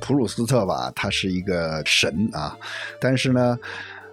[0.00, 2.56] 普鲁斯特吧，他是一个神啊，
[3.00, 3.58] 但是呢。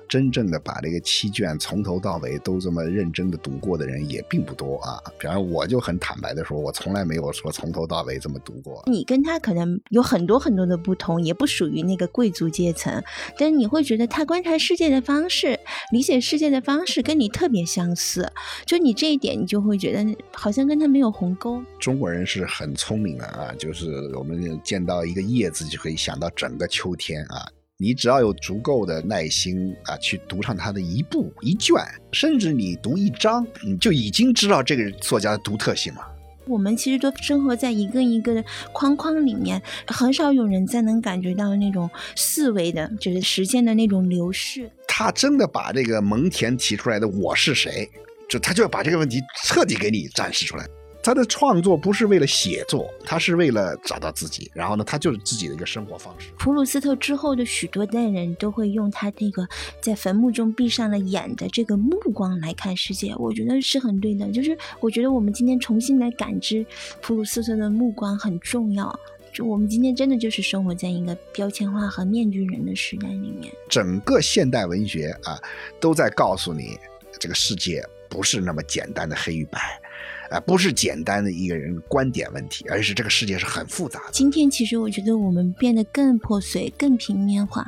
[0.10, 5.02] 真正的把这个七卷从头到尾都这么认真的读过的人也并不多啊。
[5.20, 8.84] 比方我就很坦白的说，我从来没有说从头到尾这么读过。
[8.88, 13.04] 你跟他可能有很多很多的不同，也不属于那个贵族阶层，
[13.38, 15.60] 但是你会觉得他观察世界的方式、
[15.92, 18.32] 理解世界的方式跟你特别相似。
[18.66, 21.62] 就你这一点，你就会觉得好像跟他没有鸿沟。
[21.80, 27.48] 中国人是很聪明的啊，就是我们见到一个叶子就可以想到整个秋天啊。
[27.80, 31.76] 你只要有足够的耐心啊，去读上他的一部一卷，
[32.12, 36.02] 甚至你读一章，你就已经知道这个作家的独特性了。
[36.48, 44.72] 我们其实都生活在一个一个的框框里面，很少有人再能感觉到那种四维的，就是时间的那种流逝。
[44.88, 47.88] 他真的把这个蒙恬提出来的“我是谁”，
[48.28, 50.66] 就他就要把这个问题彻底给你展示出来。
[51.08, 54.52] 他的创作不是为了写作，他是为了找到自己。
[54.54, 56.28] 然后呢，他就是自己的一个生活方式。
[56.38, 59.48] 普鲁斯特之后的许多代人都会用他那个
[59.80, 64.30] 在坟墓中闭上了眼的这个目光来看世界，我觉得是很对的。
[64.32, 66.66] 就是我觉得我们今天重新来感知
[67.02, 68.94] 普鲁斯特的目光很重要。
[69.32, 73.50] 就我们今天真的就是生活在一个标签化和面具人的时代里面。
[73.70, 75.40] 整个现代文学啊，
[75.80, 76.78] 都在告诉你，
[77.18, 79.82] 这个世界不是那么简单的黑与白。
[80.30, 84.12] 啊，不是简单的一个人观点问题，而是这个世界是很复杂的。
[84.12, 87.66] 今天其实我觉得我们变得更破碎、更平面化，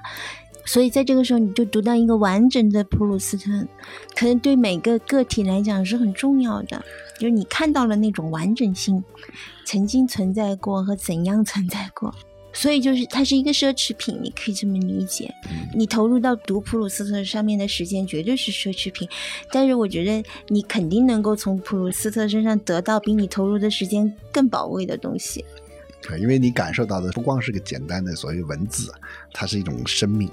[0.66, 3.66] 所以在这个时候你就读到一个完整的普鲁斯特，
[4.16, 6.84] 可能对每个个体来讲是很重要的，
[7.18, 9.04] 就是你看到了那种完整性，
[9.66, 12.14] 曾经存在过和怎样存在过。
[12.60, 15.34] 所以就是它是一个奢侈品，你可以这么理解。
[15.74, 19.08] 你投入到读普鲁斯特上面的时间绝对是奢侈品，
[19.50, 25.46] 但是我觉得你肯定能够从普鲁斯特身上得到比你投入的时间更宝贵的东西。
[26.02, 28.92] 对，因为你感受到的不光是个简单的所谓文字，
[29.32, 30.30] 它是一种生命。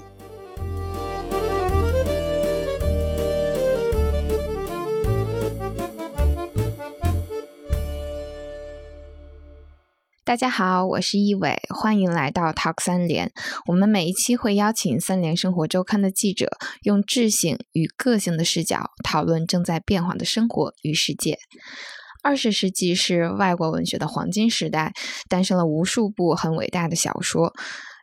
[10.27, 13.31] 大家好，我是易伟，欢迎来到 Talk 三联。
[13.65, 16.49] 我们每一期会邀请三联生活周刊的记者，
[16.81, 21.37] 用智性与个性的视角讨论正在变化的生活与世界。
[22.23, 24.91] 二十世纪是外国文学的黄金时代，
[25.29, 27.47] 诞生了无数部很伟大的小说。《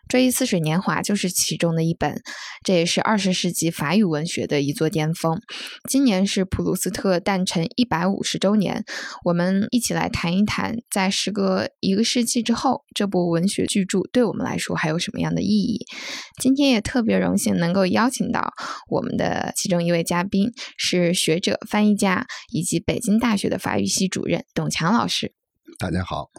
[0.08, 2.20] 追忆似水年华》就是其中的一本，
[2.62, 5.40] 这也是二十世纪法语文学的一座巅峰。
[5.88, 8.84] 今年是普鲁斯特诞辰一百五十周年，
[9.24, 15.86] 我们一起来谈一谈，在时隔一个世纪之后，这部文学巨著对我们来说还有什么样的意义？
[16.40, 18.52] 今天也特别荣幸能够邀请到
[18.90, 25.32] 我们的其中一位嘉宾，是学者、翻译家以及北京大学的法语系主任董强老师。
[25.78, 26.30] 大家好，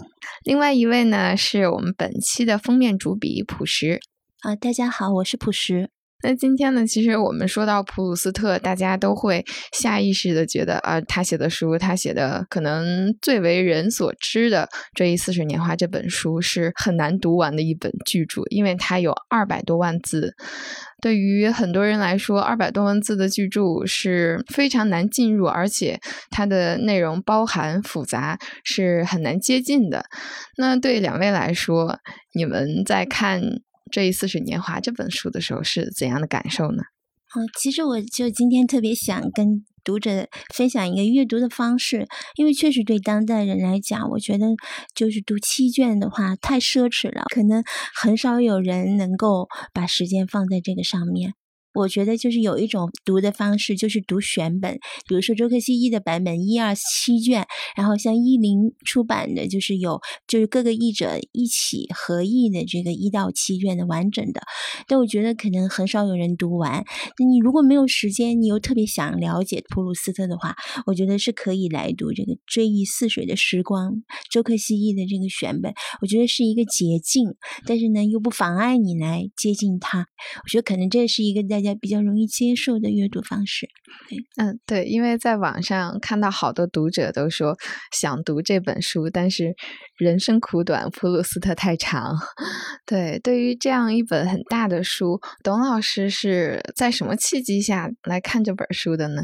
[0.44, 4.00] 另外一位呢是我们本期的封面主笔朴实
[4.42, 5.90] 啊，大家好，我是朴实。
[6.24, 20.34] 那今天呢，其实我们说到普鲁斯特，大家都会下意识的觉得啊，他写的书，他写的可能最为人所知的《追忆似水年华》这本书是很难读完的一本巨著，因为它有二百多万字。
[21.02, 26.00] 对于很多人来说，二百多万字的巨著是非常难进入，而且
[26.32, 30.06] 它的内容包含复杂，是很难接近的。
[30.58, 32.00] 那对两位来说，
[32.34, 33.42] 你们在看？
[33.92, 36.84] 这一似水年华这本书的时候是怎样的感受呢？
[37.36, 44.48] 哦，其实我就今天特别想跟读者分享一个阅读的方式，因为确实对当代人来讲，我觉得
[44.94, 47.64] 就是读七卷的话太奢侈了，可能
[47.94, 51.34] 很少有人能够把时间放在这个上面。
[51.76, 64.42] 我觉得就是有一种读的方式，就是读选本，比如说周克西译的版本一二七卷，然后像译林出版的，就是有就是各个译者一起合译的这个一到七卷的完整的。
[64.88, 66.84] 但我觉得可能很少有人读完。
[67.20, 73.92] 那你如果没有时间，你又特别想了解普鲁斯特的话，我觉得是可以来读这个《追忆似水的时光》
[74.30, 77.36] 周克西译的这个选本，我觉得是一个捷径，
[77.66, 80.08] 但是呢又不妨碍你来接近他。
[80.44, 83.68] 我觉得可能这是一个在比较容易接受的阅读方式，
[84.36, 87.58] 嗯，对，因为在网上看到好多读者都说
[87.92, 89.56] 想读这本书，但是
[89.98, 92.16] 人生苦短，普鲁斯特太长。
[92.86, 99.22] 对，对于这样一本很大的书，董老师是在什么契机下来看这本书的呢？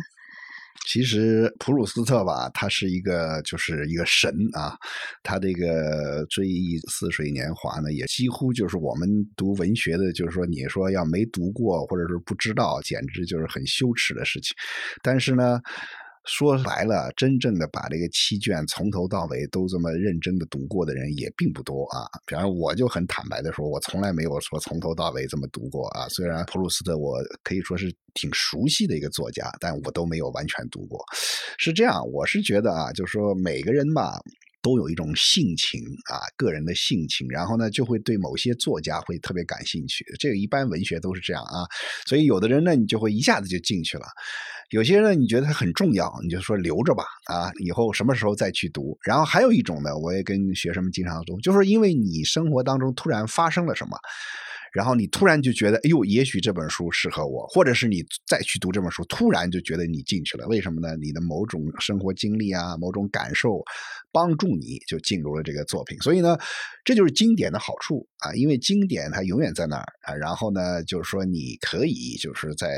[0.87, 4.75] 其实普鲁斯特吧，他是一个就是一个神啊，
[5.23, 9.07] 他这个《追忆似水年华》呢，也几乎就是我们
[9.37, 14.55] 读文学的，就是说你说要没读过或者是不知道，简直就是很羞耻的事情。
[15.03, 15.61] 但是呢，
[16.25, 22.05] 说白了，真正的把这个七卷从头到尾都这么认真的读过的人也并不多啊。
[22.25, 26.07] 比方我就很坦白的说，我从来没有说从头到尾这么读过啊。
[26.09, 31.03] 虽然普鲁斯特我可以说是挺熟悉的一个作家，但我都没有完全读过。
[31.57, 34.19] 是这样，我是觉得啊，就是说每个人吧。
[34.63, 40.05] 都有一种性情啊，个人的性情，然后呢，就会对某些作家会特别感兴趣。
[40.19, 41.65] 这个一般文学都是这样啊，
[42.05, 44.05] 所以有的人呢，你就会一下子就进去了；
[44.71, 48.97] 有些人你觉得他很重要，你就说留着吧啊，以后什么时候再去读。
[49.03, 53.97] 然后还有一种呢，我也跟学生们经常说，就是因为你生活当中突然发生了什么。
[54.71, 60.47] 然后你突然就觉得，哎呦，也许这本书适合我，或者是你再去读这本书，突然就觉得你进去了。
[60.47, 60.95] 为什么呢？
[60.95, 63.61] 你的某种生活经历啊，某种感受，
[64.13, 65.97] 帮助你就进入了这个作品。
[65.99, 66.37] 所以呢，
[66.85, 70.15] 这就是经典的好处啊，因为经典它永远在那儿啊。
[70.15, 72.69] 然后呢，就是说你可以就是在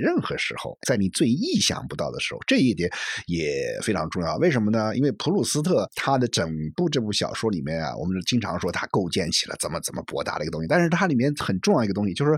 [0.00, 2.88] 任何时候，在你最意想不到的时候，这一点
[3.26, 4.36] 也非常重要。
[4.36, 4.94] 为什么呢？
[4.94, 11.23] 因为普鲁斯特他的整部这部小说里面啊，我们经常说他构建起了怎么怎么博大的一个东西，但是它里面。
[11.38, 12.32] 很重要一个东西，就是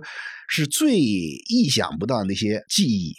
[0.49, 3.15] 是最意想不到那些记忆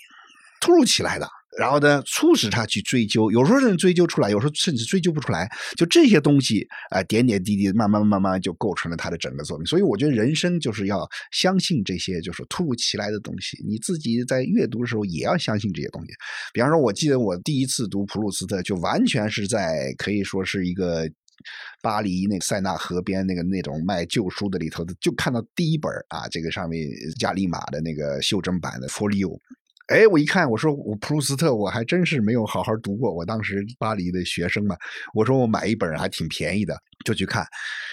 [0.59, 1.27] 突如其来的，
[1.59, 5.47] 然后呢，促使他去追究，有时候能追究出来，有时候甚至追究不出来。
[5.75, 9.65] 就这些东西，啊，点点滴滴，慢慢慢慢就构成了他的整个作品。
[9.65, 13.57] 所以，我觉得人生就是要相信这些，就是突如其来的东西。
[13.67, 16.11] 你自己在阅读的时候也要相信这些东西。
[16.53, 21.07] 比方说，我记得我第一次读普鲁斯特，就完全是在可以说是一个。
[21.81, 26.87] 巴黎那塞纳河边那个那种卖旧书的里头，就看到第一本啊，这个上面
[27.19, 29.29] 加利玛的那个袖珍版的《佛利欧》。
[29.87, 33.09] 哎，我一看，我说我普鲁斯特我还真是没有好好读过。
[33.13, 34.75] 我当时巴黎的学生嘛，
[35.13, 37.45] 我说我买一本还挺便宜的，就去看。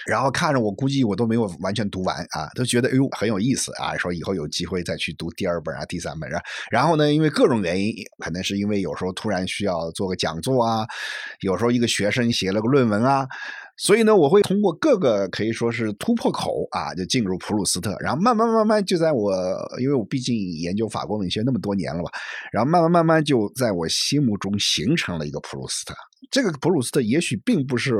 [0.05, 6.41] 然后看着我估计我都没有完全读完啊，都觉得哎呦很有意思啊，说以后有机会再去读第二本啊、第三本啊。
[6.69, 10.85] 然后呢，因为各种原因，可能是因为有时候突然需要做个讲座啊，
[11.39, 13.25] 有时候一个学生写了个论文啊。
[13.77, 19.33] 所以呢，我会通过各个可以说是突破口啊，就进入普鲁斯特，然后慢慢慢慢就在我，
[19.81, 22.09] 因为我毕竟研究法国文学那么多年了吧，
[22.53, 25.93] 然后慢慢慢慢就在我心目中形成了一个普鲁斯特。
[26.31, 27.95] 这个普鲁斯特也许并不是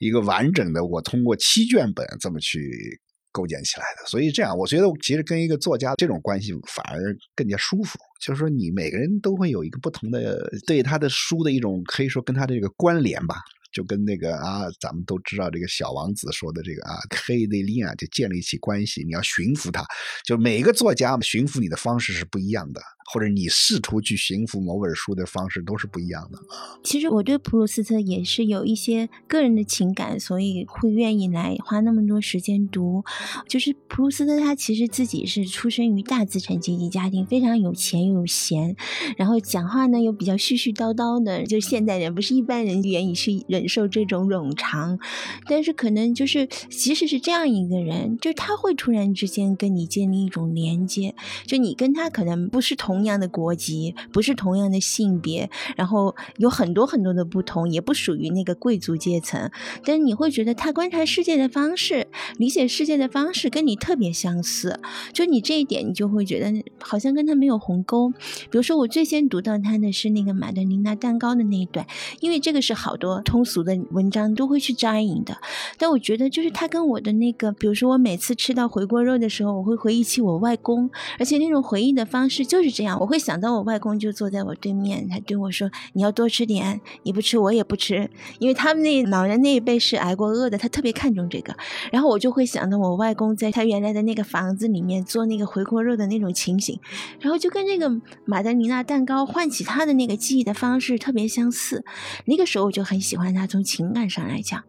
[0.00, 3.00] 一个完整的，我通过七卷本这么去
[3.30, 4.06] 构建起来的。
[4.08, 13.36] 所以这样，我觉得其实跟一个作家这种关系反而更加舒服，就是说你每个人都会有一个不同的对他的书的一种可以说跟他的这个关联吧。
[13.74, 19.84] 就跟那个啊，咱们都知道这个小王子说的这个啊，黑内利啊，就建立起关系，你要驯服他。
[20.24, 22.80] 就每一个作家驯服你的方式是不一样的。
[23.12, 26.38] 或者你试图去驯服某本书的方式都是不一样的。
[26.82, 33.04] 其实我对普鲁斯特也是有一些个人的情感，所以会愿意来花那么多时间读。
[33.46, 38.74] 就是普鲁斯特他其实自己是出生于大资产阶级家庭，非常有钱又有闲，
[39.18, 44.98] 然后讲话呢又比较絮絮叨叨的，就现代人不是一般人愿意去忍受这种冗长。
[45.46, 51.14] 但是可能就是即使是这样一个人，就他会突然之间跟你建立一种连接，
[51.46, 52.93] 就你跟他可能不是同。
[52.94, 59.50] 同样的国籍，不是同样的性别，然后有很多很多的不同，也不属于那个贵族阶层。
[59.84, 62.06] 但是你会觉得他观察世界的方式、
[62.36, 64.78] 理解世界的方式跟你特别相似，
[65.12, 68.10] 就你这一点，你就会觉得好像跟他没有鸿沟。
[68.10, 71.84] 比如说，我最先读到他的是那个马德琳娜蛋糕的那一段，
[72.20, 75.36] 因为这个是好多通俗的文章都会去摘引的。
[75.78, 91.54] 但我觉得，就是他跟我的那个，比如说我每次吃到回锅肉的时候，我会回忆起我外公，而且那种回忆的方式就是这我会想到我外公就坐在我对面，他对我说：“你要多吃点，你不吃我也不吃。”因为他们那老人那一辈是挨过饿的，他特别看重这个。
[91.90, 96.78] 然后我就会想到我外公在他原来的那个房子里面做那个回锅肉的那种情形，
[97.20, 97.90] 然后就跟这个
[98.24, 101.84] 马德里娜蛋糕唤起他的那个记忆的方式特别相似。
[102.26, 104.62] 那个时候我就很喜欢他，从情感上来讲。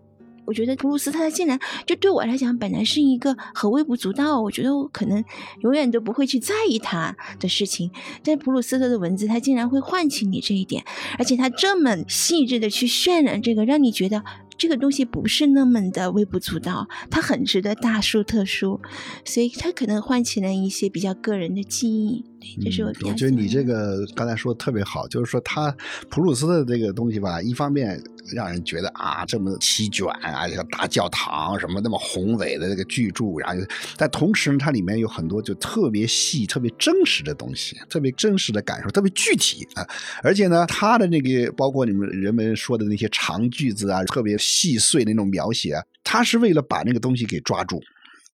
[0.46, 5.24] 我觉得普鲁斯特他竟然就对我来讲本来是一个很微不足道，我觉得我可能
[5.62, 7.92] 永远都不会去在意他的事情，
[8.24, 10.84] 但普鲁斯特的文字他竟然会唤起你这一点，
[11.18, 14.24] 而且他这么细致的去渲染这个，让你觉得。
[14.58, 18.80] 这个东西不是那么的微不足道，它很值得大书特书，
[19.26, 22.24] 所以它可能唤起了一些比较个人的记忆。
[22.62, 25.76] 这是我我觉得你这个刚才说的特别好，就是说他
[26.10, 28.02] 普鲁斯特这个东西吧，一方面
[28.34, 33.66] 让人觉得啊，这么席卷啊，像大教堂什么那么宏伟的这个巨著，然后
[33.98, 39.86] 但同时呢，它里面有很多就特别细、特别真实的东西，特别真实的感受，特别具体啊。
[40.22, 44.36] 而且呢，他的那个包括你们人们说的那些长句子啊，特别。
[44.38, 47.82] 细碎的那种描写啊，他是为了把那个东西给抓住，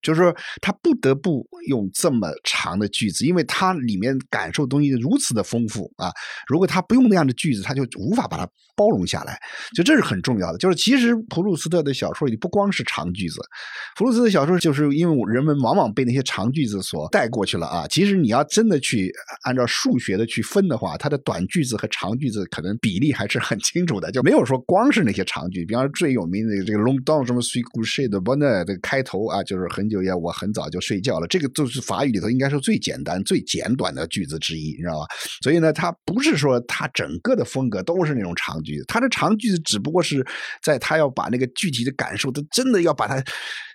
[0.01, 6.11] 就是说他不得不用这么长的句子，因为他里面感受东西如此的丰富啊。
[6.47, 9.39] 如果他不用那样的句子，他就无法把它包容下来。
[9.75, 10.57] 就这是很重要的。
[10.57, 13.39] 就是其实普鲁斯特的小说里不光是长句子，
[13.95, 17.85] 普鲁斯特小说就是因为人们往往被那些长句子所带过去了啊。
[17.87, 19.11] 其实你要真的去
[19.43, 25.65] 按照数学的去分的话，它的短句子和长句子可能比例还是很清楚的，就没有说光是那些长句。
[25.65, 31.27] 比方说最有名的这个《Long Down》什么《Sweet Good Shade》的 Bonne 这个开头啊，就是很就要我很早就睡觉了。
[31.27, 35.05] 这个就是法语里头应该是最简单、最简短的句子之一，你知道吧？
[35.43, 40.25] 所以呢，他不是说他整个的风格都是那种长句子，他的长句子只不过是
[40.63, 43.21] 在他要把那个具体的感受，他真的要把它。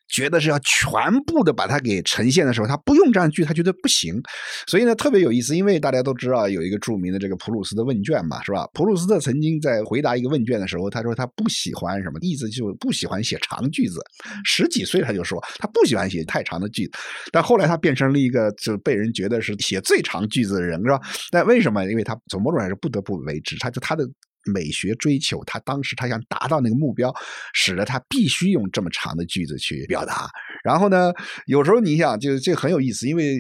[0.08, 4.20] 觉得是要全部的把它给呈现的时候，他不用这样句，他觉得不行。
[4.66, 8.66] 所以呢，特别有意思，因为大家都知道有一个著名的这个普鲁斯的问卷嘛，是吧？
[8.72, 13.98] 普鲁斯特曾经在回答一个问卷的时候，他说他不喜欢什么，意思就是不喜欢写长句子。
[14.44, 16.92] 十几岁他就说他不喜欢写太长的句子，
[17.32, 21.00] 但后来他变成了一个就被人觉得是写最长句子的人，是吧？
[21.30, 21.84] 但为什么？
[21.86, 24.08] 因为他从某种还是不得不为之，他就他的。
[24.52, 27.14] 美学追求，他当时他想达到那个目标，
[27.52, 30.28] 使得他必须用这么长的句子去表达。
[30.64, 31.12] 然后呢，
[31.46, 33.38] 有时候你想，就这很有意思，因为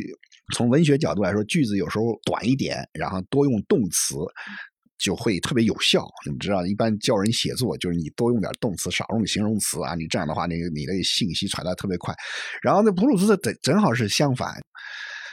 [0.54, 4.14] 从文学角度来说，句子有时候短一点，然后多用动词
[4.98, 6.06] 就会特别有效。
[6.30, 12.14] 你知道，一般教人写作就是你多用点动词，少用形容词啊，你这样的话，那个你的信息传达特别快。
[12.62, 14.54] 然后呢，普鲁斯特正正好是相反。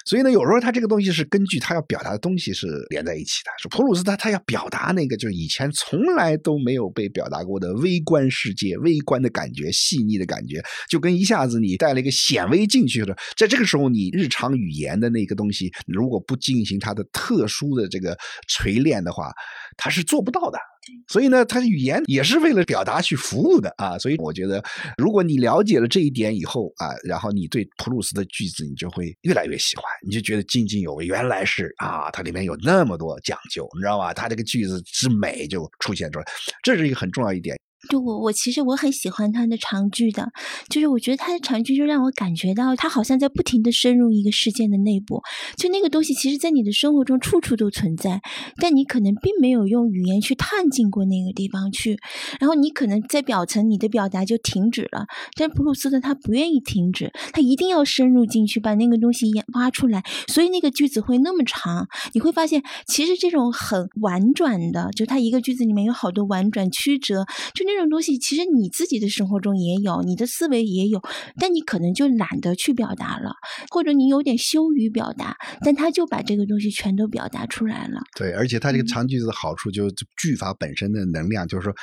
[0.06, 3.52] 所以呢，有时候他这个东西是根据他要表达的东西是连在一起的。
[3.62, 13.16] 说普鲁斯特他要表达那个就是以前从来都没有被表达过的微观世界、微观的感觉、细腻的感觉，就跟一下子你带了一个显微镜去了。
[13.38, 18.18] 在这个时候，你日常语言的那个东西，如果不进行它的特殊的这个
[18.48, 19.32] 锤炼的话，
[19.78, 20.60] 它是做不到的。
[21.08, 23.98] 所以呢，它的语言也是为了表达去服务的啊。
[23.98, 24.64] 所以我觉得，
[24.98, 31.06] 如果你了解了这一点以后啊，然后你对普鲁斯的句子你就会越来越喜欢，你就觉得津津有味。
[31.06, 34.14] 原来是啊，它里面有那么多讲究，你知道吧？
[34.14, 36.26] 它这个句子之美就出现出来，
[36.64, 37.58] 这是一个很重要一点。
[37.90, 40.32] 就我，我其实我很喜欢他的长句的，
[40.70, 45.22] 就是我觉得他的长句就让我感觉到他好像在不停的深入一个事件的内部，
[45.58, 48.22] 就那个东西其实，在你的生活中处处都存在，
[48.56, 52.00] 但你可能并没有用语言去探进过那个地方去，
[52.40, 61.88] 然后你可能在表层你的表达就停止了，但普鲁斯特他不愿意停止，他一定要深入进去把那个东西挖出来，所以那个句子会那么长。
[62.14, 67.73] 你会发现，其实这种很婉转的，就他一个句子里面有好多婉转曲折，就那。
[67.74, 71.02] 这种东西其实你自己的生活中也有，你的思维也有，
[71.40, 73.32] 但你可能就懒得去表达了，
[73.72, 78.00] 或者你有点羞于表达，但他就把这个东西全都表达出来了。
[78.16, 81.74] 对，而且他这个长句子的好处就是句法本身的能量，就是说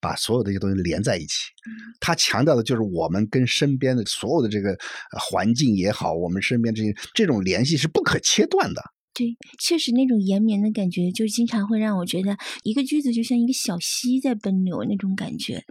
[0.00, 1.50] 把所有的一些东西连在一起。
[1.98, 4.76] 他强调的就是我们跟身边的所有的这个
[5.18, 8.82] 环境也好，我们身边这些这种联系是不可切断的。
[9.14, 15.62] 对，确实那种延绵的感觉，就经常会让我觉得一个句子就像一个小溪在奔流那种感觉，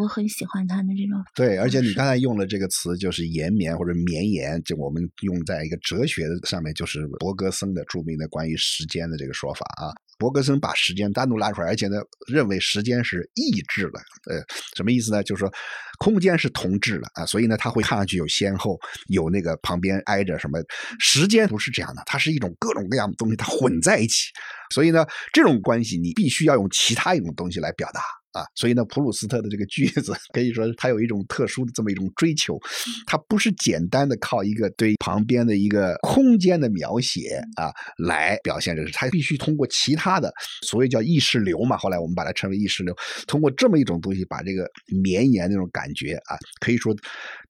[0.00, 1.18] 我很喜欢它的这种。
[1.34, 9.88] 对，而且你刚才用了这个词，就是延绵或者绵延，就我们用在一个哲学上面，就是博格森的著名的关于时间的这个说法啊。
[10.20, 11.96] 伯格森把时间单独拉出来，而且呢，
[12.30, 13.98] 认为时间是异质的。
[14.30, 14.44] 呃，
[14.76, 15.22] 什么意思呢？
[15.22, 15.50] 就是说，
[15.98, 20.60] 空间是同质的啊，所以呢，它会看上去有先后，有那个旁边挨着什么。
[20.98, 24.26] 时间不是这样的，它是一种各种各样的东西，它混在一起。
[24.74, 28.02] 所以呢，这种关系你必须要用其他一种东西来表达。
[28.32, 32.58] 啊，所以呢，普鲁斯特的这个句子可以说他有一种特殊的这么一种追求，
[33.06, 40.32] 他不是简单的靠一个对旁边的一个空间的描写啊来表现这个，他必须通过其他的
[40.62, 42.94] 所谓叫意识流嘛，后来我们把它称为意识流，
[43.26, 44.68] 通过这么一种东西把这个
[45.02, 46.94] 绵延那种感觉啊，可以说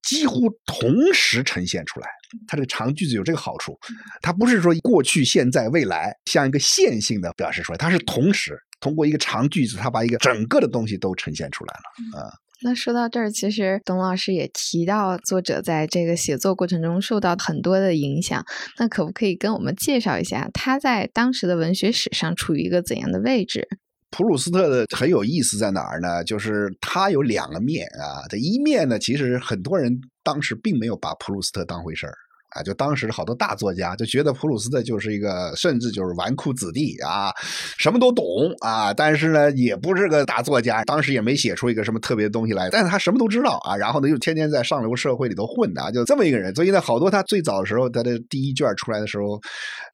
[0.02, 2.08] 几乎同时呈现出来。
[2.46, 3.76] 它这个长句子有这个好处，
[4.22, 8.56] 它不是说过去、现在、未来像一个线性的表示出来，它是同时。
[8.80, 12.32] 通过一个长句子，他把一个整个的东西都呈现出来了啊。
[12.62, 18.44] 那说到这儿，其实董老师也提到，作者在这个写作过程中受到很多的影响。
[18.78, 23.66] 那可不可以跟我们介绍一下，他在当时的文学史上处于一个怎样的位置？
[24.10, 26.22] 普鲁斯特的很有意思在哪儿呢？
[26.24, 28.26] 就是他有两个面啊。
[28.28, 32.14] 这一面呢，其实很多人当时并没有把普鲁斯特当回事儿。
[32.50, 37.32] 啊，就当时好多大作家就觉得普鲁斯特就是一个，甚至就是纨绔子弟啊，
[37.78, 38.24] 什么都懂
[38.60, 46.54] 啊，但是呢，也不是个大作家，当时也没写出一个什么特别的东西来，但是他什么都知道啊，然后呢，又天天在上流社会里头混的，就这么一个人。
[46.54, 49.40] 所以呢，好多他最早的时候，他的第一卷出来的时候，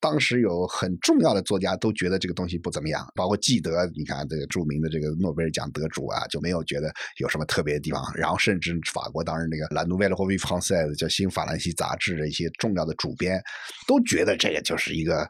[0.00, 8.02] 当时有很重要的作家都觉得这个东西不怎么样，包括纪德，你看这个著名的这个诺贝尔奖得主啊，就没有觉得有什么特别的地方。
[8.14, 13.42] 然后甚至法国当时那个《La Nouvelle Revue Française》叫新法兰西杂志的一些重要的主编，
[13.86, 15.28] 都觉得这个就是一个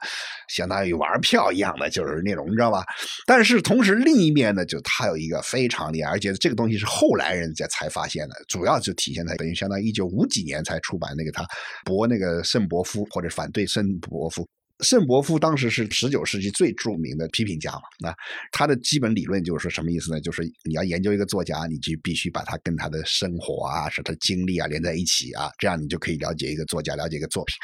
[0.48, 2.84] 相当于玩票一样的，就是那种你知道吧？
[3.26, 11.46] 但是同时另一面呢，就他有一个非常厉害，而且这个东西是后来人家才发现的，主要就体现在等于相当于一九五几年才出版那个他
[11.84, 14.46] 驳那个圣伯夫或者反对圣伯夫。
[14.80, 17.80] 圣伯夫当时是十九世纪最著名的批评家嘛？
[17.98, 18.14] 那
[18.52, 20.20] 他的基本理论就是说什么意思呢？
[20.20, 27.54] 就是你要研究一个作家，你就必须把他跟他的生活啊、是他经历啊连在一起啊，这样你就可以了解一个作家，了解一个作品。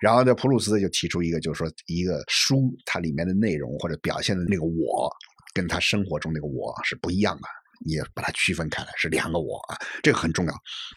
[0.00, 5.10] 然后呢，普鲁斯就提出一个，就是说一个书它里面的内容或者表现的那个我，
[5.52, 7.42] 跟他生活中那个我是不一样的。
[7.84, 10.54] 也把它区分开来，是两个我啊，这个很重要。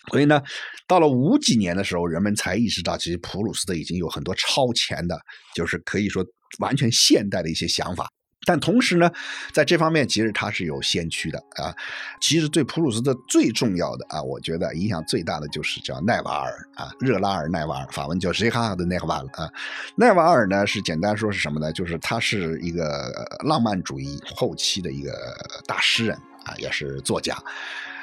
[0.09, 0.41] 所以呢，
[0.87, 5.19] 到了五几年的时候，人们才意识到，其实普鲁斯特已经有很多超前的，
[5.55, 6.25] 就是可以说
[6.59, 8.09] 完全现代的一些想法。
[8.45, 9.11] 但同时呢，
[9.51, 11.75] 在这方面其实他是有先驱的啊。
[12.21, 19.51] 其实对普鲁斯特最重要的啊，我觉得影响最大的就是叫奈瓦尔啊，热拉尔奈瓦尔，法文叫 g 哈 r 的奈瓦尔啊。
[19.97, 21.73] 奈瓦尔呢是简单说是什么呢？
[21.73, 23.11] 就是他是一个
[23.43, 25.11] 浪漫主义后期的一个
[25.65, 26.17] 大诗人。
[26.47, 27.35] 啊，也是作家，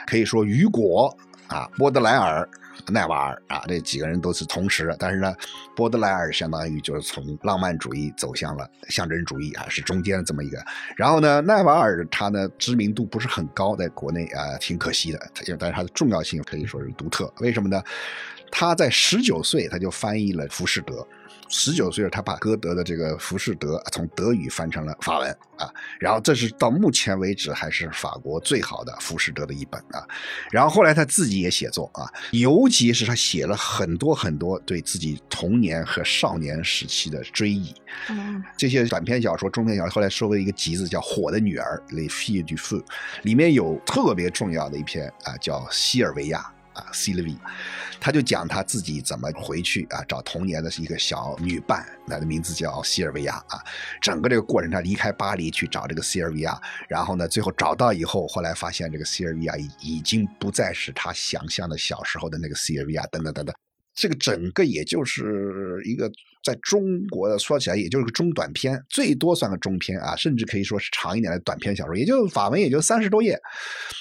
[0.07, 1.17] 可以说雨果
[1.49, 2.47] 啊，波德莱尔、
[2.89, 4.95] 奈瓦尔啊，这几个人都是同时。
[4.99, 5.35] 但是呢，
[5.75, 10.63] 波德莱尔相当于就是从浪漫主义走向了象征主义啊，是中间这么一个。
[10.95, 15.19] 然后呢，奈瓦尔他呢知名度不是很高，在国内啊挺可惜的。
[15.35, 17.33] 他但是他的重要性可以说是独特。
[17.41, 17.83] 为什么呢？
[18.51, 20.95] 他在十九岁他就翻译了《浮士德》。
[21.49, 25.71] 十九岁，他把歌德的这个《浮士德》从德语翻成了法文啊，
[26.01, 30.05] 然后这是到目前为止还是法国最好的《浮士德》的一本啊。
[30.51, 37.75] 然后后来他自己也写作啊，尤其是他写了很多很多对自己童年和少年时期的追忆。
[38.09, 42.83] 嗯，这些短篇小说、中篇小说后来收为一个集子，叫《火的女儿》（Les filles du feu），
[43.23, 46.41] 里面有特别重要的一篇啊，叫《西尔维亚》。
[46.75, 47.38] 啊，Sylvie，
[48.00, 53.59] 他就讲他自己怎么回去啊，找童年的一个小女伴，她的名字叫西尔维亚啊。
[54.00, 63.54] 整个这个过程，他离开巴黎去找这个西尔维亚，然后呢，最后找到以后，后来发现这个西尔维亚已经不再是他想象的小时候的那个西尔维亚，等等等等。
[63.95, 66.11] 这个整个也就是一个
[66.45, 73.39] 在中国的说起来，也就是个中短篇，最多算个中篇啊，甚至可以说是长一点的短篇小说，也就法文也就三十多页，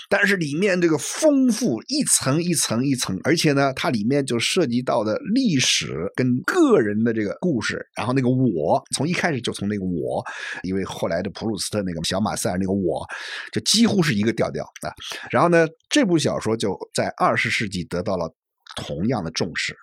[0.09, 10.21] 但是里面这个丰富一层一层一层，而且呢，它里面就涉及到的历史跟个人的这个故事，然后那个我从一开始就从那个我，
[10.63, 13.05] 因为后来的普鲁斯特那个小马塞尔那个我，
[13.53, 14.91] 就几乎是一个调调啊，
[15.31, 18.33] 然后呢，这部小说就在二十世纪得到了。
[18.75, 19.75] 同样的重视，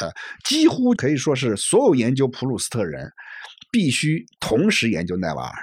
[0.00, 0.10] 呃，
[0.44, 3.10] 几乎可以说是所有研究普鲁斯特人
[3.70, 5.54] 必须同时研究奈瓦尔，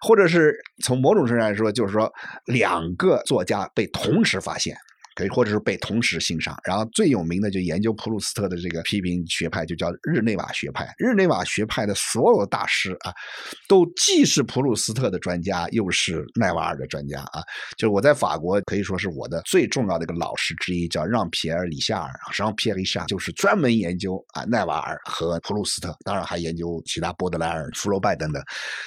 [0.00, 2.12] 或者是从某种程度来说，就是说
[2.46, 4.76] 两个作家被同时发现。
[5.14, 6.56] 可以，或者是被同时欣赏。
[6.64, 10.88] 然后最有名的就研究普鲁斯特的这个批评学派，就叫日内瓦学派。
[10.98, 13.12] 日内瓦学派的所有大师啊，
[13.68, 17.42] 都既是普鲁斯特的专家，又是奈瓦尔的专家啊。
[17.76, 22.10] 就是我在法国可以说是我的最重要的一个老师之一，叫让皮埃尔·里夏尔。
[22.34, 28.42] 让皮埃尔·里夏就是专门研究啊奈瓦尔和普鲁斯特，当然还研究其他波德莱尔、福楼拜等等。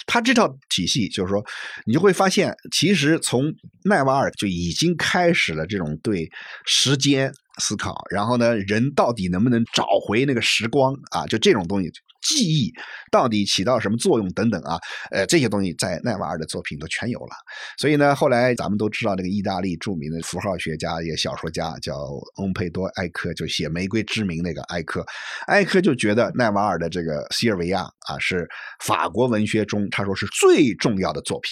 [0.07, 1.43] 他这套体系就是说，
[1.85, 6.14] 你就会发现，其实从奈瓦尔就已经开始了这种对。
[6.15, 6.31] 对
[6.65, 11.25] 时间思考，然后呢，人到底能不能找回那个时光啊？
[11.27, 11.91] 就这种东西，
[12.25, 12.73] 记忆
[13.11, 14.77] 到底起到什么作用等等啊？
[15.11, 17.35] 呃，这些东西在奈瓦尔的作品都全有了。
[17.77, 21.95] 所以呢，后来咱们都知道，那个意大利著名的符号学家也小说家叫
[22.37, 25.05] 翁佩多埃科，就写《玫瑰之名》那个埃科，
[25.47, 28.47] 埃科就觉得奈瓦尔的这个《西尔维亚》啊，是
[28.83, 31.51] 法国文学中他说是最重要的作品。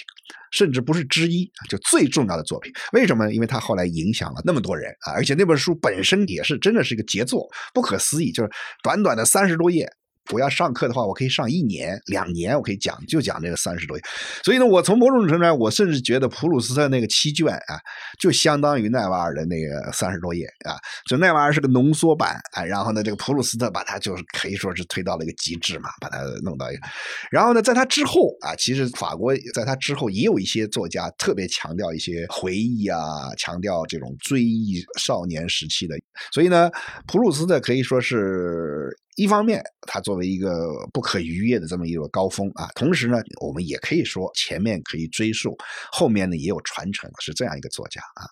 [0.51, 2.71] 甚至不是之一，就最重要的作品。
[2.91, 3.33] 为什么？
[3.33, 5.11] 因为他后来影响了那么多人啊！
[5.11, 8.31] 而且那本书本身也是真的是一个杰作，不可思议。
[8.31, 8.49] 就是
[8.83, 9.91] 短短的三十多页。
[10.31, 14.03] 我要上课的话，我可以上一年、两年，我可以讲，就讲这个三十多页。
[14.43, 17.79] 所以呢，我从某种程度上，我甚至觉得普鲁斯特那个七卷啊，
[18.19, 20.77] 就相当于奈瓦尔的那个三十多页啊。
[21.09, 26.81] 就奈瓦尔是个浓缩版啊，然后呢，这个普鲁斯特把它就是可以说是推到了一个极致嘛，把它弄到一个。
[27.29, 32.99] 然后呢，在他之后啊，其实法国在他之后也有一些作家特别强调一些回忆啊，
[33.37, 35.95] 强调这种追忆少年时期的。
[36.31, 36.69] 所以呢，
[37.07, 45.55] 普鲁斯特可以说是一方面，它作为一个不可逾越的这么一个高峰啊，同时呢，我们也可以说前面可以追溯，
[45.91, 48.25] 后面呢也有传承，是这样一个作家啊。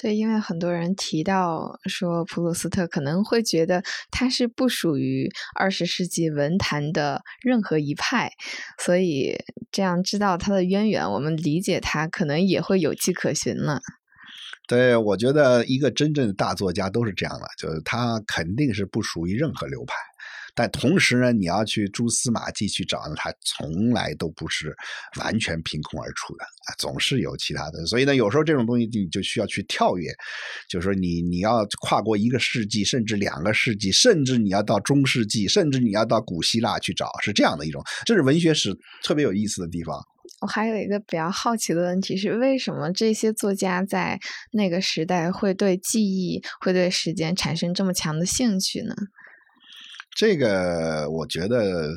[0.00, 8.30] 对，因为很多人提到说普鲁斯特可能会觉得他是不属于二十世纪文坛的任何一派，
[8.78, 9.36] 所以
[9.72, 13.80] 这样知道他的渊源，我们理解他可能也会有迹可循了。
[14.68, 19.94] 对，我觉得一个真正的大作家都是这样的，就是他肯定是不属于任何流派。
[20.58, 24.74] 但同时呢，你要去蛛丝马迹去找呢，它从来都不是
[25.20, 27.86] 完全凭空而出的啊，总是有其他的。
[27.86, 30.10] 所以呢，有时候这种东西你就需要去跳跃，
[30.68, 40.04] 就是说你你要跨过一个世纪，甚至两个世纪，甚至你要到中世纪，甚至你要到古希腊去找，是这样的一种，这是文学史特别有意思的地方。
[40.40, 44.18] 我还有一个比较好奇的问题是，为什么这些作家在
[44.52, 48.94] 那个时代会对记忆、会对时间产生这么强的兴趣呢？
[50.18, 51.94] 这个我觉得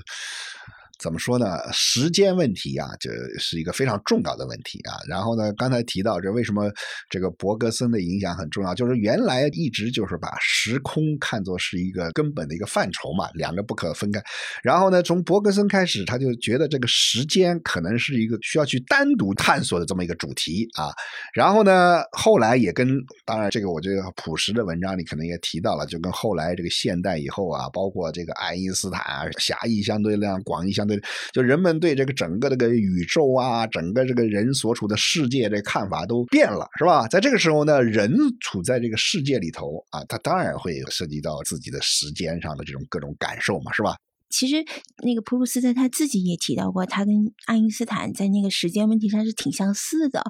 [1.02, 1.58] 怎么说呢？
[1.74, 3.10] 时间问题啊，这
[3.40, 4.94] 是一个非常重要的问题啊。
[5.10, 6.72] 然后呢，刚才提到这为什么
[7.10, 14.22] 这个伯格森的影响很重要，就是原来一直就是把时空看作是一个根本的一个范畴嘛，两个不可分开。
[14.62, 20.92] 然后呢，从伯格森开始，他就觉得这个时间可能是一个需要去单独探索的这么一个主题啊。
[21.34, 22.88] 然后呢，后来也跟
[23.26, 30.91] 当然这个我觉得朴实的文章里可能也提到了，就跟后来这个现代以后啊，包括这个爱因斯坦啊，狭义相对量、广义相对，
[31.32, 37.08] 就人们对这个整个这个宇宙啊，整个这个人所处的世界这看法都变了，是吧？
[37.08, 43.96] 在这个时候呢，人处在这个世界里头啊，他当然会涉及到自己的时间上的这种各种感受嘛，是吧？
[44.32, 44.66] 其实，
[45.04, 50.24] 那个普鲁斯特他自己也提到过，他跟爱因斯坦在那个时间问题上是挺相似的。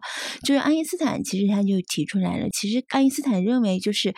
[0.43, 4.13] 就是爱因斯坦其实他就提出来了，其实爱因斯坦认为，就是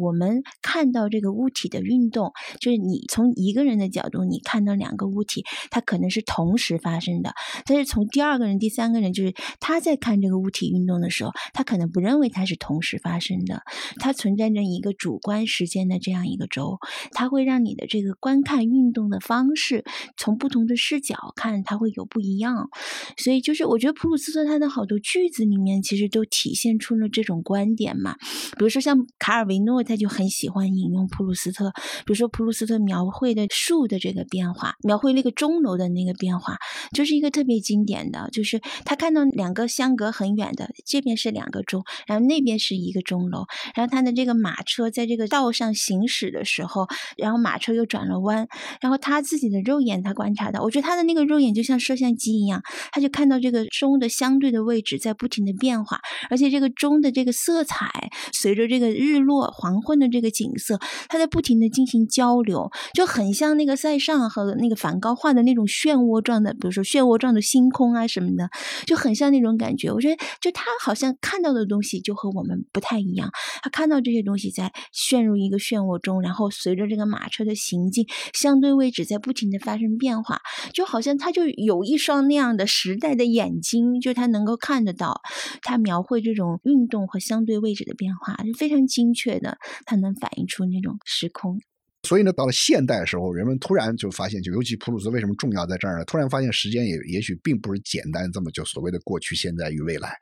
[0.00, 7.30] 我们看到这个物体的运动，就是你从一个人的角度，你看到两个物体，它可能是同时发生的；
[7.66, 13.62] 但是从第二个人、第三个人，就是他在看这个物体运动的时候，他可能不认为它是同时发生的，
[14.00, 16.78] 它存在着一个主观时间的这样一个轴，
[17.12, 19.20] 它会让你的这个观看运动的。
[19.26, 19.84] 方式
[20.16, 22.70] 从不同的视角看，它会有不一样。
[23.16, 28.14] 所以，就是我觉得普鲁斯特他的好多句子里面，其实都体现出了这种观点嘛。
[28.56, 31.72] 比如说，像卡尔维诺，他就很喜欢引用普鲁斯特。
[32.04, 36.56] 比如说，普鲁斯特描绘的树的这个变化，描绘那个钟楼的那个变化，
[36.94, 38.28] 就是一个特别经典的。
[38.30, 46.86] 就是他看到两个相隔很远的，这边是两个钟，然后那边是一个钟楼，然后他的这个马车在这个道上行驶的时候，
[47.16, 48.46] 然后马车又转了弯，
[48.80, 49.15] 然后他。
[49.16, 52.60] 他自己的肉眼，他观察到，我觉得他的那个肉眼就像摄像机一样，
[52.92, 55.98] 他就看到这个钟的相对的位置在不停的变化，
[56.28, 68.50] 而且这个钟的这个色彩随着这个日落黄昏的这个景色，它在不停的进行交流，就很像那个塞尚和那个梵高画的那种漩涡状的，比如说漩涡状的星空啊什么的，
[68.86, 69.90] 就很像那种感觉。
[69.90, 73.30] 我觉得，就他好像看到的东西就和我们不太一样，
[73.62, 79.05] 他看到这些东西在陷入一个漩涡中，然后随着这个马车的行进，相对位置。
[79.06, 80.42] 在不停的发生变化，
[80.74, 85.22] 就好像他就有一双那样的时代的眼睛，就他能够看得到，
[85.62, 91.58] 他描绘这种运动和相对位置的变化是非常精确的，他能反映出那种时空。
[92.06, 96.04] 所以呢，到了现代的时候，人们突然就发现，就尤其普鲁斯为什么重要在这儿呢？
[96.04, 100.16] 突然发现时间也也许并不是简单这么就所谓的过去、现在与未来。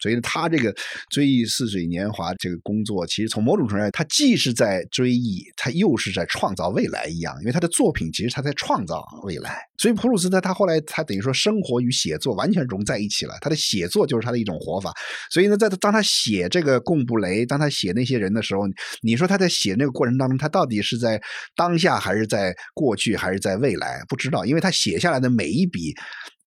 [0.00, 0.74] 所以他这个
[1.10, 7.36] 追忆似水年华这个工作，其实从某种程度上，他既是在追忆，他又是在创造未来一样。
[7.40, 9.58] 因为他的作品其实他在创造未来。
[9.76, 13.34] 所以普鲁斯特他后来他等于说生活与写作完全融在一起了。
[13.42, 14.90] 他的写作就是他的一种活法。
[15.30, 18.62] 所以呢，在当他写这个贡布雷，当他写那些人的时候，
[19.02, 21.20] 你说他在写那个过程当中，他到底是在
[21.54, 24.02] 当下还是在过去还是在未来？
[24.08, 25.94] 不知道，因为他写下来的每一笔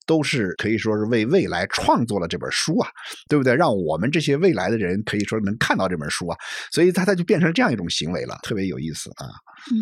[0.06, 2.90] 都是可以说是为未来创作了这本书啊，
[3.28, 3.56] 对不对？
[3.56, 6.38] 让我们这些未来的人可以说能看到这本书啊，
[6.72, 9.26] 所以他他就变成这样一种行为了，特别有意思啊。
[9.72, 9.76] 嗯，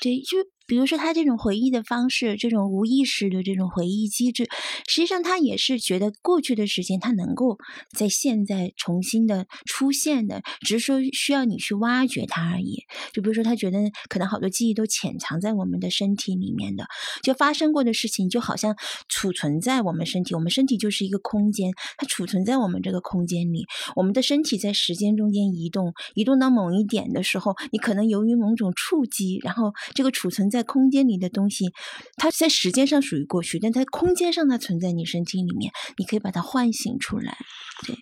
[0.00, 0.38] 对，就。
[0.70, 4.44] 比如说，他这种回忆的方式，这种无意识的这种回忆机制，
[4.86, 7.58] 实际上他也是觉得过去的时间，他能够
[7.98, 12.84] 在现在重新的出现的，只是说需要你去挖掘它而已。
[13.12, 13.78] 就比如说，他觉得
[14.08, 16.86] 可能好多记忆都潜藏在我们的身体里面的，
[17.24, 18.76] 就发生过的事情，就好像
[19.08, 23.66] 储存在我们身体，我们身体就是一个空间，它储存在我们这个空间里。
[23.96, 30.59] 我们的身体在时间中间移动，移动到某一点的时候，你可能由于某种触击，然后这个储存在。
[30.60, 31.72] 在空间里的东西，
[32.18, 37.34] 它在时间上属于过去，但在空间上它存在你身体里面，你可以把它唤醒出来。
[37.86, 37.96] 对，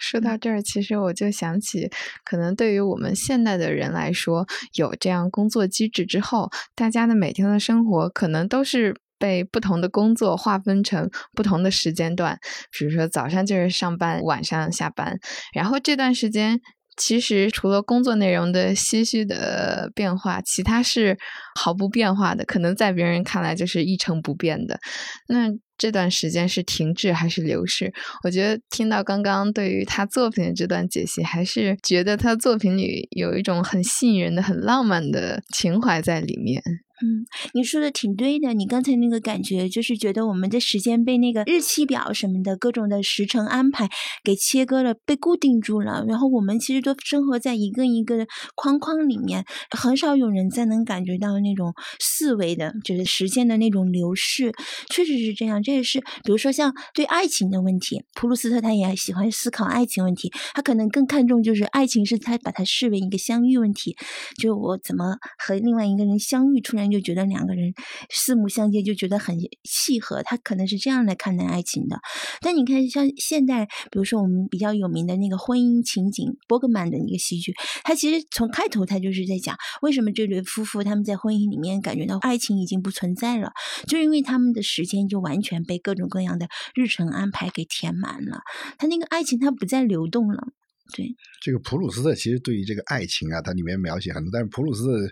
[0.00, 1.88] 说到这儿，其实我就想起，
[2.24, 4.44] 可能对于我们现代的人来说，
[4.74, 12.40] 有这样工作机制之后，大家的每天的生活可能都是被不同的工作划分成不同的时间段，
[12.76, 15.20] 比如说早上就是上班，晚上下班，
[15.54, 16.60] 然后这段时间。
[17.02, 21.16] 其实除了工作内容的些许的变化，其他是
[21.58, 22.44] 毫不变化的。
[22.44, 24.78] 可能在别人看来就是一成不变的。
[25.26, 27.90] 那这段时间是停滞还是流逝？
[28.22, 36.62] 我觉得听到刚刚对于他作品的这段解析，还是觉得他作品里有一种很吸引人的、很浪漫的情怀在里面。
[37.02, 38.52] 嗯，你说的挺对的。
[38.52, 43.88] 你刚才那个感觉，就是觉得我们的时间被那个日期表什么的各种的时程安排
[44.22, 46.04] 给切割了，被固定住了。
[46.06, 54.52] 然后我们其实都生活在一个一个的框框里面，很少有人再能感觉到那种四维的，就是时间的那种流逝。
[54.90, 63.96] 确实是这样，这也是比如说像对爱情的问题，普鲁斯特他也喜欢思考爱情问题，他可能更看重就是爱情是他把它视为一个相遇问题，
[64.38, 66.89] 就我怎么和另外一个人相遇，突然。
[66.90, 67.72] 就觉得两个人
[68.10, 70.22] 四目相接，就觉得很契合。
[70.22, 72.00] 他可能是这样来看待爱情的。
[72.40, 83.52] 但你看，像现代，比如说我们比较有名的那个婚姻情景，伯格曼的一个戏剧，他其实从开头他就是在讲，为什么这对夫妇他们在婚姻里面感觉到爱情已经不存在了，
[83.86, 88.40] 就因为他们的时间就完全被各种各样的日程安排给填满了，
[88.78, 90.48] 他那个爱情它不再流动了。
[90.94, 91.06] 对，
[91.40, 95.10] 这个普鲁斯特其实对于这个爱情啊，它里面描写很多，但是普鲁斯特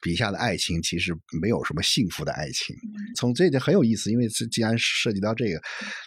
[0.00, 2.76] 笔下的爱情其实没有什么幸福的爱情。
[3.16, 5.60] 从这点很有意思，因为这既然涉及到这个，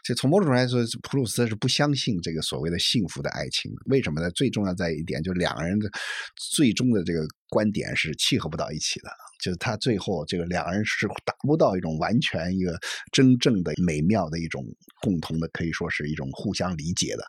[0.04, 3.72] 就从某种程度来说，普鲁斯特是不相信这个所谓的幸福的爱情。
[3.86, 4.30] 为什么呢？
[4.32, 5.90] 最重要在一点，就两个人的
[6.36, 9.10] 最终的这个观点是契合不到一起的。
[9.42, 12.78] 就是他最后这个两个人是达不到一种完全一个
[13.12, 14.64] 真正的美妙的一种
[15.02, 17.24] 共同的，可以说是一种互相理解的。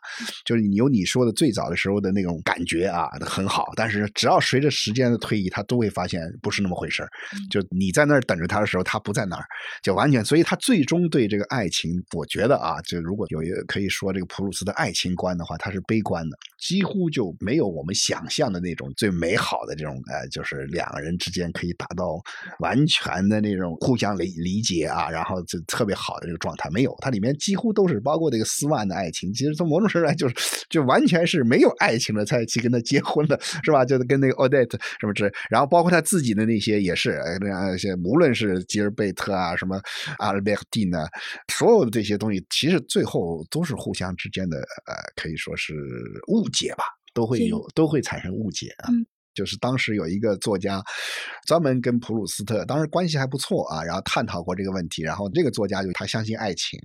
[0.45, 3.73] 就是你有你说的最早的时候的那种感觉啊，很好。
[3.75, 7.03] 但是只要随着时间的推移，他都会发现不是那么回事
[7.49, 9.45] 就你在那儿等着他的时候，他不在那儿，
[9.81, 10.23] 就完全。
[10.23, 22.02] 所以他最终对这个爱情，我觉得啊，就如果有一个可以说这个普鲁斯的爱情观的话，他是悲观的，几乎就没有我们想象的那种最美好的这种呃，就是两个人之间可以达到。
[22.59, 30.35] 完全的那种互相理理解啊，然后就特别好的这个状态没有，它里面几乎都是包括这个斯万的爱情，其实从某种程度来就是
[30.69, 33.83] 就完全是没有爱情的才去跟他结婚的，是吧？
[33.85, 39.79] 就是跟那个 Odette 什么之，然后包括他自己的那些也是那些，无论是吉尔贝特啊，什么
[40.17, 41.05] 阿尔贝蒂呢，
[41.51, 45.73] 所有的这些东西，其实最后都是互相之间的呃，可以说是
[46.27, 48.89] 误解吧，都会有都会产生误解啊。
[49.33, 50.83] 就是当时有一个作家，
[51.45, 56.79] 专门跟普鲁斯特当时关系还不错啊，然后探讨过这个问题，然后这个作家就他相信爱情。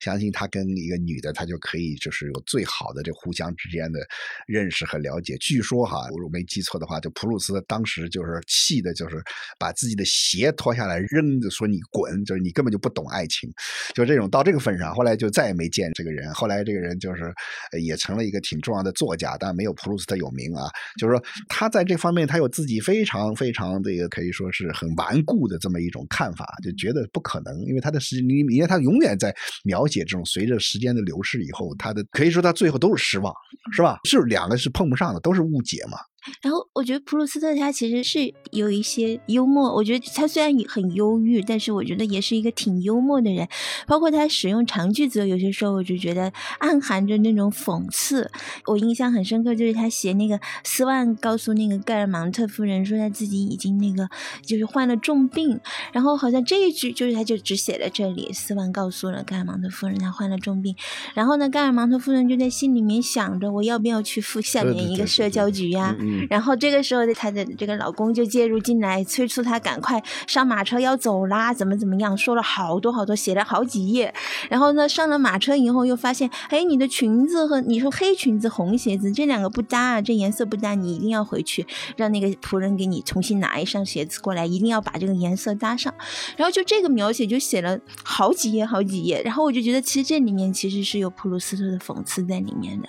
[0.00, 4.00] 相信他跟一个女的，他就可以就是有最好的这互相之间的
[4.46, 5.36] 认识和了解。
[5.38, 9.20] 据说哈，我没记错的话，就普鲁斯当时就是气的，就是
[9.58, 13.50] 把自己的鞋脱下来扔着，说你滚，就是你根本就不懂爱情，
[13.92, 14.94] 就这种到这个份上。
[14.94, 16.32] 后来就再也没见这个人。
[16.32, 17.34] 后来这个人就是
[17.82, 20.68] 也成了一个挺重要的作家，但没有普鲁斯特有名啊。
[21.00, 29.34] 就是说他在这方面他有自己非常非常这个可以说是很顽固的这么一种看法，就觉得不可能，因为他的时你因为他永远在
[29.64, 29.87] 描。
[29.88, 33.34] 写这种随着时间的流逝以后，他的可以说他最后都是失望，
[33.72, 33.98] 是吧？
[34.04, 35.98] 是两个是碰不上的，都是误解嘛。
[36.42, 43.48] 然后我觉得普鲁斯特他其实是有一些幽默，我觉得他虽然很忧郁，但是我觉得也是一个挺幽默的人。
[43.86, 48.30] 包括他使用长句子，有些时候我就觉得暗含着那种讽刺。
[48.66, 54.08] 我印象很深刻，就是他写那个斯万告诉那个盖尔芒特夫人说他自己已经那个
[54.42, 55.58] 就是患了重病，
[55.92, 58.32] 然后好像这一句就是他就只写在这里。
[58.32, 60.76] 斯万告诉了盖尔芒特夫人他患了重病，
[61.14, 65.96] 然后呢，盖尔芒特夫人就在心里面想着我要不要去赴下面一个社交局呀？
[66.30, 74.12] 然后这个时候，她的这个老公就介入进来，催促她赶快上马车要走啦，怎么怎么样，说了好多好多，写了好几页。
[74.48, 85.92] 然后呢，上了马车以后，又发现，哎，你的裙子和你说黑裙子、红鞋子这两个不搭啊，这颜色不搭，你一定要回去让那个仆人给你重新拿一双鞋子过来，一定要把这个颜色搭上。
[86.36, 89.22] 然后就这个描写就写了好几页好几页。
[89.24, 92.88] 然后我就觉得，其实这里面其实是有普鲁斯特的讽刺在里面的，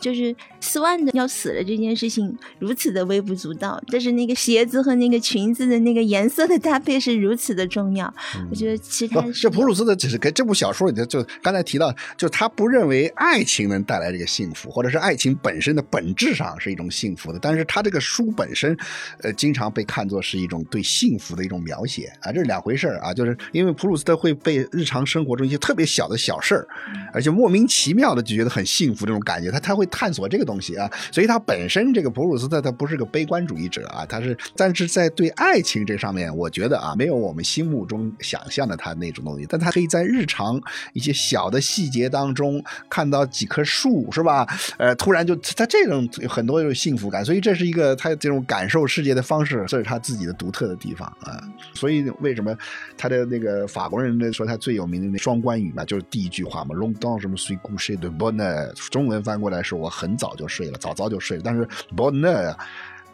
[0.00, 2.36] 就是斯万的要死了这件事情。
[2.62, 8.14] 如此的微不足道，但是那个鞋子和那个裙子的那个颜色的搭配是如此的重要。
[8.48, 18.76] 我觉得其他这普鲁斯特只是跟这部小说里头，就刚才提到，就他不认为爱情能带来这个幸福，或者是爱情本身的本质上是一种幸福的，但是他这个书本身，
[19.22, 26.68] 呃，经常被看作是一种对幸福的一种描写啊，这是两回事啊，就是因为普鲁斯特会被日常生活中一些特别小的小事儿，
[27.12, 40.60] 而且莫名其妙的就觉得很幸福这种感觉，他他会探索这个东西啊，所以他本身这个普鲁斯特他不是个悲观主义者啊，他是，但是在对爱情这上面，我觉得啊，没有我们心目中想象的他那种东西，但他可以在日常
[40.92, 44.46] 一些小的细节当中看到几棵树，是吧？
[44.76, 51.42] 呃，突然就他这种很多有幸福感，所以这是一个他这种感受世界的方式，这是他自己的独特的地方啊。
[51.74, 52.56] 所以为什么
[52.96, 62.41] 他的那个法国人呢说他最有名的那双关语嘛，就是第一句话嘛，longtemps 什么 suis couché de bonne，中文翻过来是我很早就睡了，早早就睡了，但是 bonne。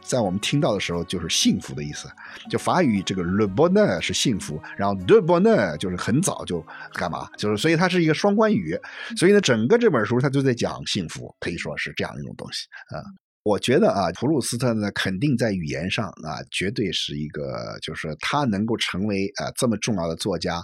[0.00, 2.08] 在我们听到的时候，就是幸福的意思。
[2.48, 6.64] 就法语这个 le bonheur 是幸福，然后 de bonheur 就是很早就
[6.94, 8.78] 干嘛，就是所以它是一个双关语。
[9.16, 13.04] 所以呢，整个这本书它就在讲幸福，可以说是这样一种东西啊。
[13.48, 20.62] 我觉得啊，普鲁斯特呢，肯定在语言上啊，绝对是一个，就是他能够成为啊这么重要的作家，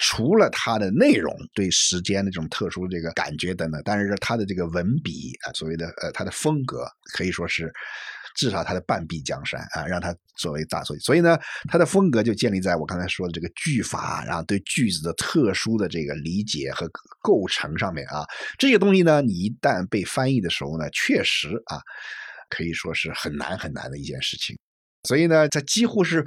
[0.00, 6.84] 除了他的内容对时间的这种特殊这个感觉等等，但是他的这个文笔啊，所谓的呃他的风格，
[7.14, 7.72] 可以说是。
[8.36, 16.88] 至少他的半壁江山啊，让他作为大作，所以呢，他的风格就建立在我刚才说的这个句法，然后对句子的特殊的这个理解和
[17.22, 18.24] 构成上面啊，
[18.58, 21.80] 这些东西呢，你一旦被翻译的时候呢，确实啊，
[22.50, 24.56] 可以说是很难很难的一件事情，
[25.04, 26.24] 所以呢，他几乎是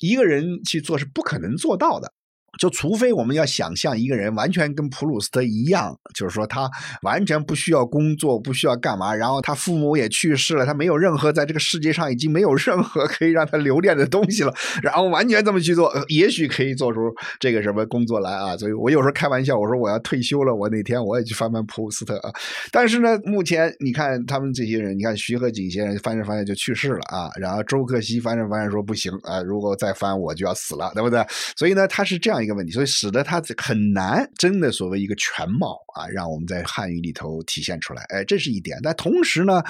[0.00, 2.12] 一个人去做是不可能做到的。
[2.58, 6.70] 就除非我们要想象一个人完全跟普鲁斯特一样，就是说他
[7.02, 17.00] 完全不需要工作，不需要干嘛，然后他父母也去世了，他没有任何在这个世界上已经没有任何可以让他留恋的东西了，然后完全这么去做，也许可以做出
[17.40, 18.56] 这个什么工作来啊。
[18.56, 22.30] 所以我有时候开玩笑，我说我要退休了，我哪天我也去翻翻普鲁斯特啊。
[22.70, 31.24] 但是呢，目前你看他们这些人，你看徐和锦先生翻着翻着就去世了啊，然后周克希翻着翻着说不行啊，如果再翻我就要死了，对不对？
[31.56, 32.43] 所以呢，他是这样。
[32.44, 38.02] 一个问题，所以使得它很难真的所谓一个全貌啊，让我们在汉语里头体现出来。
[38.10, 38.78] 哎，这是一点。
[38.82, 39.62] 但同时呢，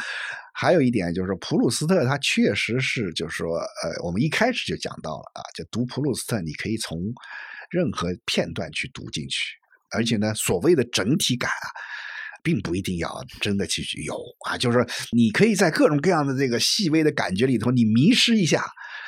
[0.52, 7.00] 还有一点就是普鲁斯特他确实是，就是说，呃，我们一开始就讲到了啊，就读普鲁斯特，你可以从
[7.70, 9.56] 任何片段去读进去，
[9.90, 11.66] 而且呢，所谓的整体感啊，
[12.44, 14.14] 并不一定要真的去有
[14.46, 18.62] 啊，就是说，你可以在各种各样的这个细微的感觉里头，你迷失一下。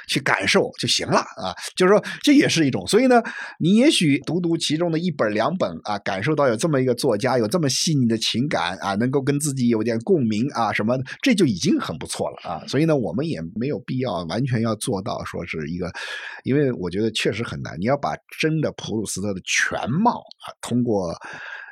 [0.08, 3.20] 去感受就行了啊，就是说这也是一种，所以呢，
[3.58, 12.62] 你也许读读其中的一本两本啊，感受到有这么一个作家有这么细腻的情感啊，能够跟自己有点共鸣啊，什么这就已经很不错了啊。
[12.68, 15.90] 所以呢，我们也没有必要完全要做到说是一个，
[16.44, 21.12] 因为我觉得确实很难，你要把真的普鲁斯特的全貌啊，通过。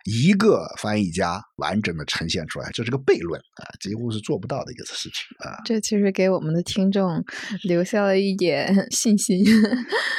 [0.05, 5.57] 一个翻译家完整的呈现出来，这是个悖论啊，几乎是做不到的一个事情啊。
[5.65, 7.25] 这其实给我们的听众
[7.63, 9.43] 留下了一点 信心，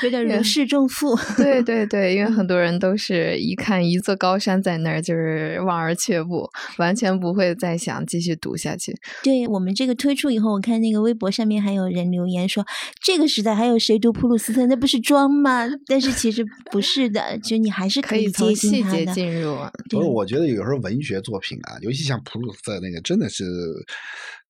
[0.04, 1.16] 有点如释重负。
[1.38, 8.96] 对对对，因为很多人都是一看一座高山在那儿，就是望而却步，完全不会再想继续读下去。
[9.24, 12.66] 对我们这个推出以后，我看那个微博上面还有人留言说，
[13.04, 14.66] 这个时代还有谁读普鲁斯特？
[14.66, 15.68] 那不是装吗？
[15.86, 19.56] 但是其实不是的，就你还是可以从细节进入。
[19.90, 23.44] 所以我觉得有时候文学作品啊，尤其像普鲁斯特那个，真的是，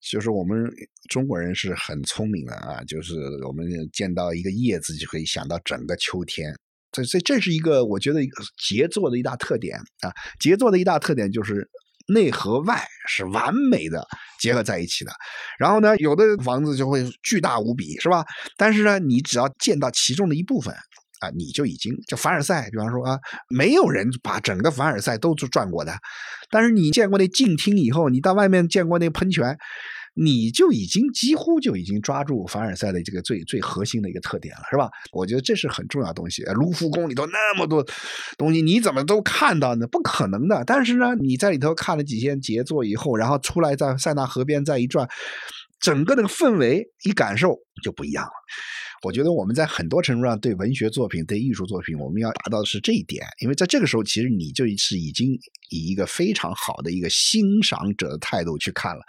[0.00, 0.70] 就是我们
[1.08, 3.14] 中国人是很聪明的啊，就是
[3.46, 6.54] 我们见到一个叶子就可以想到整个秋天。
[6.92, 8.20] 这这这是一个我觉得
[8.58, 11.68] 杰作的一大特点啊，杰作的一大特点就是
[12.08, 14.06] 内和外是完美的
[14.40, 15.12] 结合在一起的。
[15.58, 18.24] 然后呢，有的房子就会巨大无比，是吧？
[18.56, 20.74] 但是呢，你只要见到其中的一部分。
[21.20, 25.94] 啊，你就已经就凡尔赛，比方说啊，没有人把整个凡尔赛都转过的，
[26.50, 29.56] 但是你见过那静厅以后，你到外面见过那喷泉，
[30.14, 34.90] 你就已经几乎就已经抓住凡尔赛的这个最最核心的一个特点了，是吧？
[35.12, 36.42] 我觉得这是很重要的东西。
[36.44, 37.84] 卢浮宫里头那么多
[38.38, 39.86] 东西，你怎么都看到呢？
[39.86, 40.64] 不可能的。
[40.66, 45.08] 但是呢，你在里头看了几天杰作以后，然后出来在塞纳河边再一转，
[45.80, 48.30] 整个那个氛围一感受就不一样了。
[49.06, 55.32] 我觉得我们在很多程度上对文学作品、对艺术作品，我们要达到的是这一点，因为在这个时候，其实你就是已经
[55.70, 59.02] 以一个非常好的一个欣赏者的态度去看了，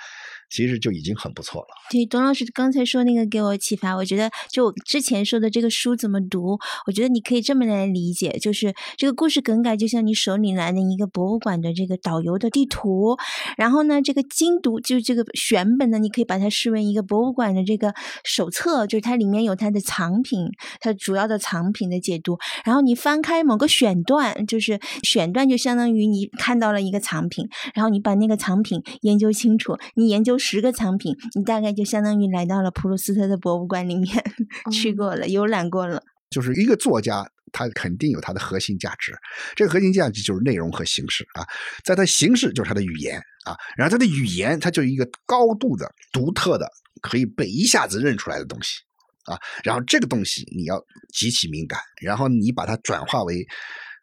[0.49, 1.67] 其实就已经很不错了。
[1.89, 13.17] 对，董老师刚才说那个给我启发，我觉得就我之前说的这个书怎么读，我觉得你可以这么来理解，就是这个故事梗概就像你手里拿的一个博物馆的这个导游的地图，
[13.57, 20.47] 然后呢，这个精读就这个选本呢，你可以把它视为一个博物馆的这个手册，就是它里面有它的藏品，
[20.79, 34.23] 它主要的藏品的解读，然后你翻开某个选段，就是选段就相当于你看到了一个藏品，然后你把那个藏品研究清楚，你研究十个藏品，你大概就相当于来到了普鲁斯特的博物馆里面
[34.71, 36.03] 去过了，游览过了。
[36.29, 39.17] 就是一个作家，他肯定有他的核心价值，
[39.55, 41.47] 这个核心价值就是内容和形式啊，
[41.85, 46.69] 在他形式就是他的语言啊，然后他的语言，它就是一个高度的独特的，
[47.01, 48.81] 可以被一下子认出来的东西
[49.23, 50.83] 啊，然后这个东西你要
[51.13, 53.47] 极其敏感，然后你把它转化为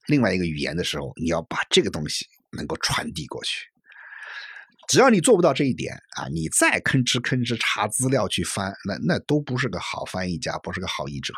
[0.06, 3.66] 另外一个语言的时候，你要把这个东西能够传递过去。
[4.89, 11.32] 只要你做不到这一点啊，你再吭哧吭哧查资料去翻，那那都不是个好翻译家，不是个好译者。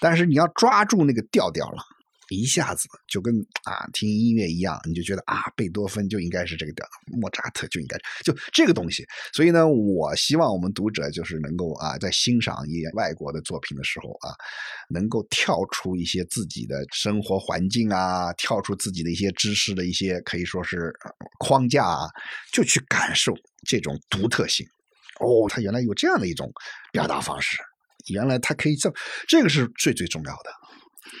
[0.00, 1.82] 但是你要抓住那个调调了，
[2.32, 9.04] 一下子就跟啊听音乐一样，你就觉得啊贝多芬就应该是这个调，莫扎特就应该就这个东西。
[9.32, 14.34] 所以呢，我希望我们读者就是能够啊，在欣赏一些外国的作品的时候啊，
[14.88, 20.92] 能够跳出一些自己的生活环境啊，跳出自己的一些知识的一些可以说是
[21.38, 22.08] 框架啊，
[22.52, 23.32] 就去感受
[23.68, 24.66] 这种独特性。
[25.20, 26.50] 哦，他原来有这样的一种
[26.90, 27.58] 表达方式，
[28.08, 28.92] 原来他可以这，
[29.28, 30.50] 这个是最最重要的。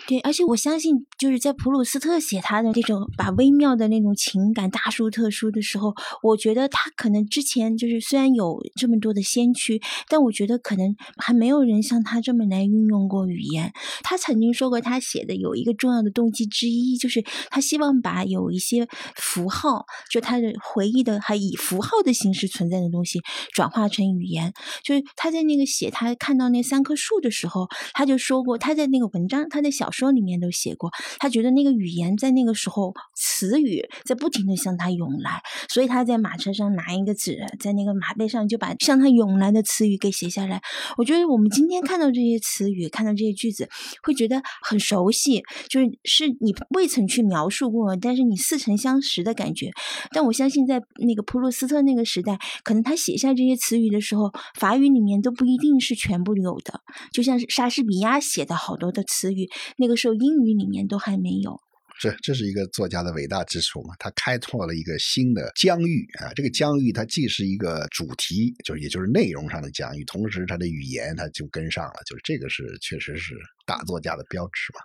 [0.08, 13.72] 对，而且我相信，就是在普鲁斯特写他的这种把微妙的那种情感大书特书的时候，我觉得他可能之前就是虽然有这么多的先驱，但我觉得可能还没有人像他这么来运用过语言。
[14.02, 23.20] 他曾经说过，他写的有一个重要的动机之一，就是他希望把有一些符号，就他的回忆的还以符号的形式存在的东西，
[23.52, 24.52] 转化成语言。
[24.82, 40.62] 就是他在那个写他看到那三棵树的时候，他就说过，他在那个文章，他在小说里面都写过，他觉得那个语言在那个时候词语在不停的向他涌来，所以他在马车上拿一个纸，在那个马背上就把向他涌来的词语给写下来。
[40.96, 43.68] 我觉得我们今天看到这些词语，看到这些句子，
[44.04, 49.72] 会觉得很熟悉，就是是你未曾去描述过，但是你似曾相识的感觉。
[50.12, 59.50] 但我相信在那个普鲁斯特那个时代，可能他写下这些词语的时候，法语里面都不一定是全部有的，就像是莎士比亚写的好多的词语。
[59.76, 61.58] 那个时候英语里面都还没有，
[62.00, 63.94] 这这是一个作家的伟大之处嘛？
[63.98, 66.32] 他开拓了一个新的疆域啊！
[66.34, 73.34] 这个疆域它既是一个主题，就是也就是内容上的疆域，同时他的语言他就跟上了，就是这个是确实是
[73.66, 74.80] 大作家的标志嘛。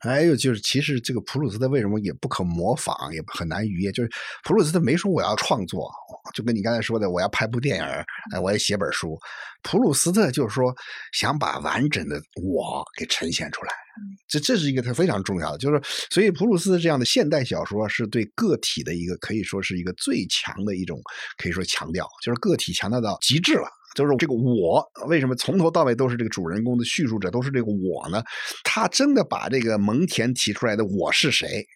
[0.00, 3.92] 还有就是，其实这个普鲁斯特为什么也不可模仿，也很难逾越？
[3.92, 4.10] 就是
[4.44, 5.90] 普鲁斯特没说我要创作，
[6.34, 7.84] 就跟你刚才说的，我要拍部电影，
[8.32, 9.18] 哎，我要写本书。
[9.62, 10.74] 普鲁斯特就是说
[11.12, 13.72] 想把完整的我给呈现出来，
[14.28, 15.80] 这这是一个他非常重要的，就是
[16.10, 21.00] 所以普鲁斯特这样的现代小说是对个体的一个可以说是一个最强的一种
[21.38, 23.66] 可以说强调，就是个体强调到极致了。
[23.94, 28.22] 就是这个我为什么从头到尾都是这个主人公的叙述者都是这个我呢？
[28.64, 31.66] 他真的把这个蒙恬提出来的我是谁？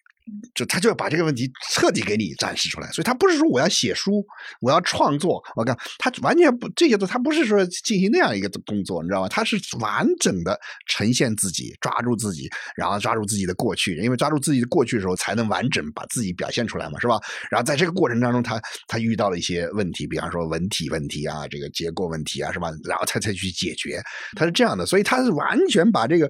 [0.53, 4.25] 就他就要把这个问题彻底给你展示出来，所以他不是说我要写书，
[4.61, 9.27] 我要创作，我看他完全不这些都他不是说进行那样一个工作，你知道吗？
[9.29, 17.19] 他是完整的呈现自己，抓住自己，然后抓住自己的过去，因为抓住自己的过去的时候，才能完整把自己表现出来嘛，是吧？
[17.49, 22.69] 然后在这个过程当中，他他遇到了一些问题，比方说文体问题啊，这个结构问题啊，是吧？
[22.83, 24.01] 然后他才去解决，
[24.35, 26.29] 他是这样的，所以他是完全把这个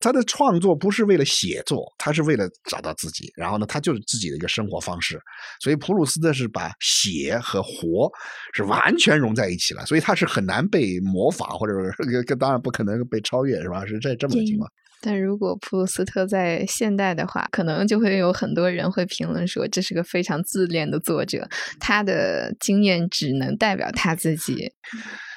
[0.00, 3.29] 他的创作不是为了写作，他是为了找到自己。
[3.36, 5.20] 然后呢，他就是自己的一个生活方式，
[5.60, 8.10] 所以普鲁斯特是把写和活
[8.52, 13.84] 是完全融在一起了，所以他是很难被模仿，或者是当然不可能被超越，是吧？
[13.86, 14.70] 是这这么个情况。
[15.02, 24.70] 但如果普鲁斯特在现代的话，可能就会有很多人会评论说，这是个非常自恋的作者，他的经验只能代表他自己。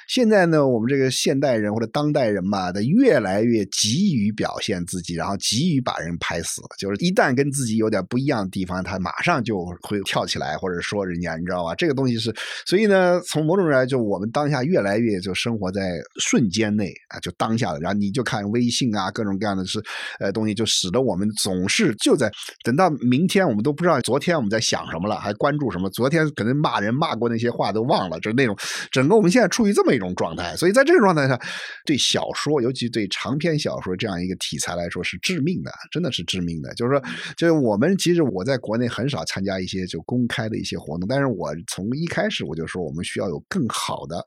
[0.06, 6.60] 现在呢，我们这个现代人或者当代人嘛，他越来越急于表现自己，然后急于把人拍死。
[6.78, 11.74] 就是一旦跟自己有点不一样的地方，他马上就会跳起来，或者说人家，你知道吧？
[11.74, 12.34] 这个东西是，
[12.66, 15.80] 所以呢，从某种来就我们当下越来越就生活在
[16.20, 17.80] 瞬间内啊，就当下的。
[17.80, 19.82] 然后你就看微信啊，各种各样的是
[20.20, 22.30] 呃东西，就使得我们总是就在
[22.62, 25.88] 等到明天，我们都不知道昨天我们在想什么了，还关注什么？
[25.90, 28.54] 昨天可能骂人骂过那些话都忘了，就是那种
[28.90, 29.93] 整个我们现在处于这么。
[29.94, 30.56] 这种状态。
[30.56, 31.38] 所以在这个状态下，
[31.84, 36.72] 对小说，尤其对长篇小说这样一个题材来说是致命的，真的是致命的。
[36.74, 37.02] 就是说，
[37.36, 44.22] 就是我们其实我在国内很少参加一些就公开的一些活动，但是我从一开始我就说，我们需要有更好的。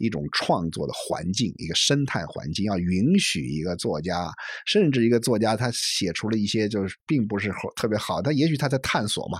[0.00, 4.28] 一种创作的环境，一个生态环境，要允许一个作家，
[4.66, 9.38] 甚至一个作家，他写出了一些就是并不是特别好，他也许他在探索嘛，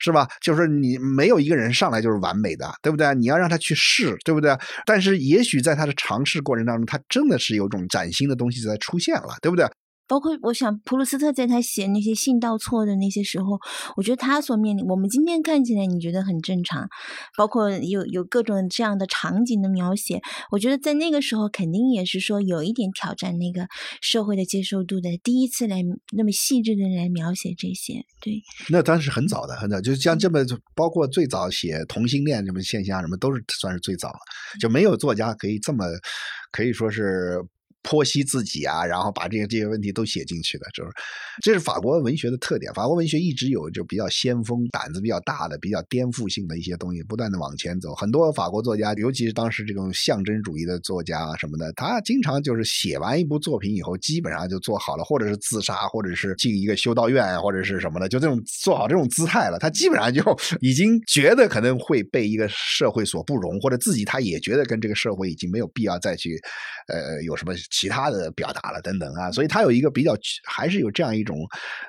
[0.00, 0.28] 是吧？
[0.42, 3.14] 就是你没有一个人上来就是完美的，对不对？
[3.14, 4.54] 你要让他去试，对不对？
[4.84, 9.64] 但是也许在他的尝试过程当中，他真的是有种崭新的东西在出现了，对不对？
[10.10, 13.60] 包括我想，普鲁斯特在他写那些信道错的那些时候，
[13.96, 16.88] 我觉得他所面临，我们今天看起来你觉得很正常，
[17.36, 23.68] 包括有有各种这样的场景的描写，我觉得在那个时候肯定也是说有一点挑战那个
[24.00, 25.80] 社会的接受度的，第一次来
[26.16, 28.42] 那么细致的来描写这些，对。
[28.68, 30.40] 那当时很早的，很早，就像这么，
[30.74, 34.18] 包括最早写同性恋什么现象，什么都是算是最早了，
[34.60, 35.84] 就没有作家可以这么
[36.50, 37.40] 可以说是。
[37.82, 40.90] 剖析自己啊，然后把这些这些问题都写进去的，就是
[41.42, 42.72] 这是法国文学的特点。
[42.74, 47.94] 法国文学一直有就比较先锋、胆子比较大的、比较颠覆性的一些东西，不断的往前走。
[47.94, 59.58] 很多法国作家，尤其是当时这种象征主义的作家啊什么的，他经常就是写完一部作品以后，基本上就做好了，或者是自杀，或者是进一个修道院，或者是什么的，就这种做好这种姿态了。
[59.58, 60.22] 他基本上就
[60.60, 66.38] 已经觉得可能会被一个社会所不容，或者自己他也觉得跟这个社会已经没有必要再去，
[66.88, 67.54] 呃，有什么。
[67.70, 70.14] 其他的表达了等等啊，所以他有一个比较，
[70.44, 71.38] 还是有这样一种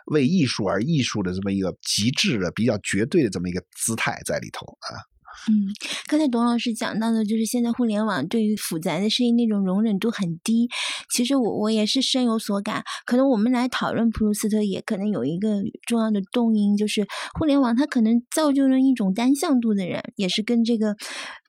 [0.06, 5.10] 为艺术而艺术的这么一个极致的、比较绝对的这么一个姿态在里头啊。
[5.48, 5.74] 嗯，
[6.08, 10.70] 刚才董老师讲到的，就是现在互联网对于复杂的声音那种容忍度很低。
[11.10, 12.84] 其实我我也是深有所感。
[13.06, 17.08] 可能我们来讨论普鲁斯特，也可能有一个重要的动因，就是
[17.40, 20.96] 互联网它可能造就了一种单向度的人，也是跟这个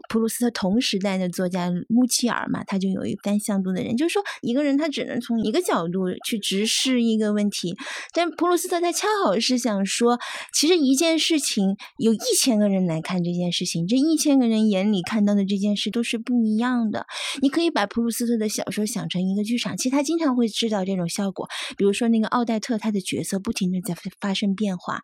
[0.09, 7.77] 普鲁斯特同时代的作家穆齐尔嘛，他就有一个单向度的人，就是说一个人他只能从一个角度去直视一个问题，
[8.13, 10.19] 但普鲁斯特他恰好是想说，
[10.53, 13.87] 其实一件事情有一千个人来看这件事情。
[13.87, 17.07] 这一千个人眼里看到的这件事都是不一样的。
[17.41, 21.49] 你可以把普鲁斯特的小说想成一个剧场，其实他经常会制造这种效果。
[21.77, 25.01] 比如说那个奥黛特，他的角色不停的在发生变化。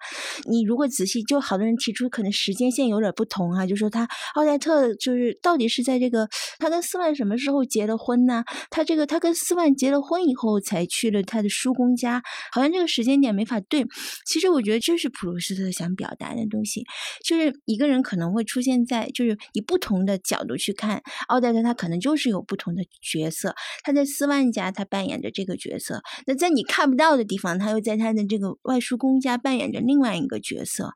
[0.48, 6.28] 你如果仔细，就好多人提出可能时间线有点不同啊，就说他奥黛特就是到底是在这个
[6.58, 8.42] 他跟斯万什么时候结了婚呢？
[8.70, 12.22] 他这个他跟斯万结了婚以后才去了他的叔公家，
[12.52, 13.86] 好像这个时间点没法对。
[14.26, 16.84] 其实我觉得这是普鲁斯特想表达的东西，
[17.24, 18.78] 就是一个人可能会出现。
[18.88, 23.54] 在就是以不同的角度去看奥黛特，他可能就是有不同的角色。
[23.82, 30.90] 他在斯万家，他扮演着这个角色；那在你看不到的地方，他又在他的这个外叔公家扮演着另外一个角色。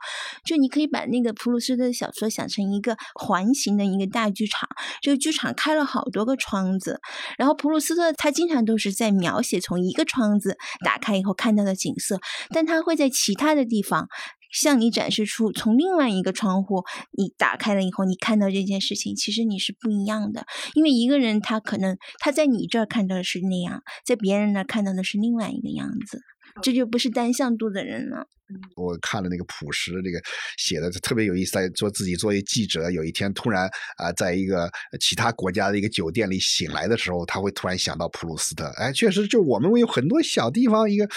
[0.46, 4.68] 就你可以把那个普鲁斯特的小说想成一个环形的一个大剧场，
[5.00, 7.00] 这个剧场开了好多个窗子，
[7.38, 12.20] 然后普鲁斯特他经常都是在描写从一个窗子打开以后看到的景色，
[12.50, 14.08] 但他会在其他的地方。
[14.54, 16.84] 向你展示出从另外一个窗户，
[17.16, 20.44] 你打开了以后，你看到这件事情，其实你是不一样的。
[20.74, 26.20] 因为一个人他可能他在你这儿看到的是那样，在别人那儿看到的是另外一个样子，
[26.60, 28.26] 这就不是单向度的人了。
[28.76, 30.20] 我看了那个朴实这个
[30.56, 38.66] 写的特别有意思，在做自己作为记者，有一天突然啊，在一个其他国家的一个酒店里醒来的时候，他会突然想到普鲁斯特。
[38.76, 41.08] 哎，确实，就我们有很多小地方，一个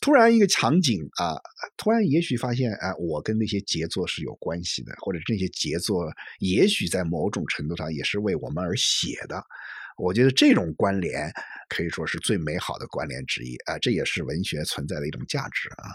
[0.00, 1.36] 突然一个场景啊，
[1.76, 9.42] 突然也许发现，哎，我跟那些杰作是有关系的，或者这些杰作也许在某种程度上也是为我们而写的。
[9.96, 11.32] 我觉得这种关联
[11.68, 15.90] 可以说是最美好的关联之一啊，这也是文学存在的一种价值啊。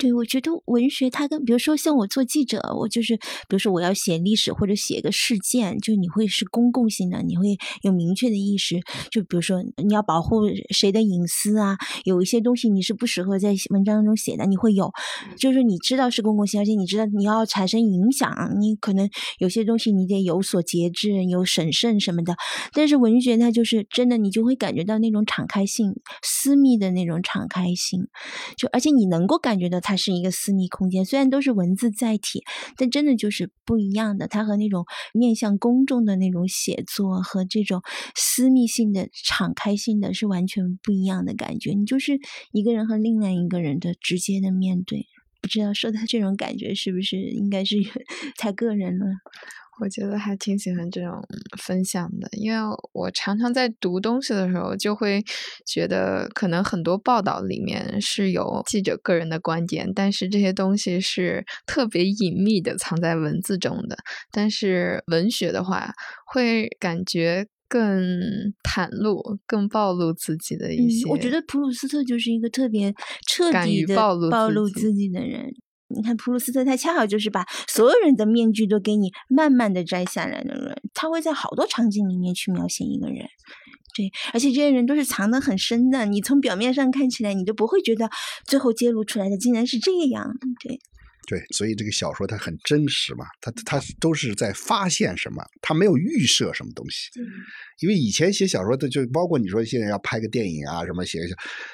[0.00, 8.80] 对，我觉得文学它跟，比如说像我做记者，我就是，比如说我要写历史或者写一个事件，就你会是公共性的，你会有明确的意识。
[9.10, 14.92] 就比如说你要保护谁的隐私啊，有一些东西你是不适合在文章中写的，你会有，
[15.36, 19.08] 就是你知道是公共性，而且你知道你要产生影响，你可能
[19.38, 22.36] 有些东西你得有所节制，有审慎什么的。
[22.72, 28.06] 但是文学它就是真的，你就会感觉到那种敞开性、私密的那种敞开性，
[28.56, 29.77] 就而且你能够感觉到。
[29.80, 32.42] 它是一个私密空间，虽然都是文字载体，
[32.76, 34.28] 但真的就是不一样的。
[34.28, 37.82] 它和那种面向公众的那种写作和这种
[38.14, 41.72] 私密性的敞开性的是完全不一样的感觉。
[41.72, 42.18] 你就是
[42.52, 45.06] 一个人和另外一个人的直接的面对，
[45.40, 47.76] 不知道说的这种感觉是不是应该是
[48.36, 49.06] 太个人了？
[49.80, 51.22] 我觉得还挺喜欢这种
[51.56, 52.58] 分享的，因为
[52.92, 55.22] 我常常在读东西的时候，就会
[55.66, 63.96] 觉得可能很多报道里面是有记者个人的观点，但是这些东西是特别隐秘的，藏在文字中的。
[64.32, 65.92] 但是文学的话，
[66.26, 68.10] 会感觉更
[68.62, 71.08] 袒露、更暴露自己的一些。
[71.08, 72.92] 我觉得普鲁斯特就是一个特别
[73.26, 75.52] 彻底的暴露暴露自己的人。
[75.88, 83.26] 你看普鲁斯特，他恰好就是把所有人的面具都给你慢慢的摘下来的人，他会在好多场景里面去描写一个人。
[83.96, 88.08] 对，而且这些人都是藏得很深的，你从表面上看起来，你都不会觉得
[88.44, 90.36] 最后揭露出来的竟然是这样。
[90.60, 90.78] 对，
[91.28, 97.10] 对，所以这个小说它很真实嘛，它它都是在发现什么，它没有预设什么东西。
[97.80, 101.18] 因为以前写小说的就包括你说现在要拍个电影啊什么写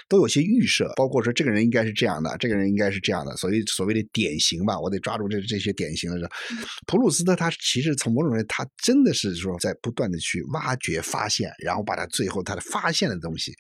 [0.09, 6.29] 都有些预设，包括说这个人应该是这样的，这个人应该是这样的，所以所谓的典型吧，我得抓住这这些典型的人。
[6.89, 13.53] 普鲁斯特他其实从某种人，他真的是说在不断的去挖掘、发现，然后把他最后他的发现的东西。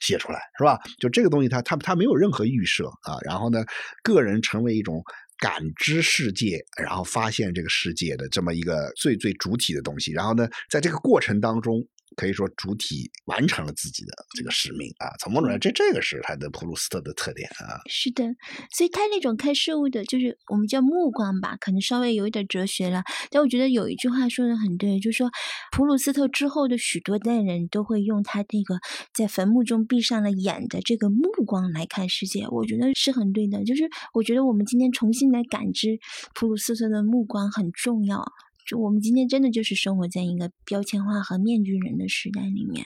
[0.00, 0.76] 写出来是吧？
[0.98, 3.14] 就这个东西他，他他没有任何预设啊。
[3.24, 3.64] 然后呢，
[4.02, 5.00] 个人成为一种
[5.42, 10.12] 感知世界，然后发现这个世界的这么一个最最主体的东西。
[10.12, 11.84] 然后呢，在这个过程当中，
[12.16, 15.08] 可以说主体完成了自己的这个使命啊。
[15.18, 17.80] 从某种来，这这个是他的普鲁斯特的特点啊。
[17.88, 18.24] 是的，
[18.70, 23.02] 所以他那种看事物的，就是我们叫目光吧，可能稍微有一点哲学了。
[23.30, 25.30] 但我觉得有一句话说的很对，就是说
[25.70, 28.78] 普鲁斯特之后的许多代人都会用他那个
[29.14, 32.46] 在坟墓中闭上了眼的这个目光来看世界。
[32.48, 35.98] 我觉得是很对的，就是我觉得我们今天重新来感知
[36.34, 38.24] 普鲁斯特的目光很重要。
[38.66, 42.84] 就我们今天真的就是生活在一个标签化和面具人的时代里面。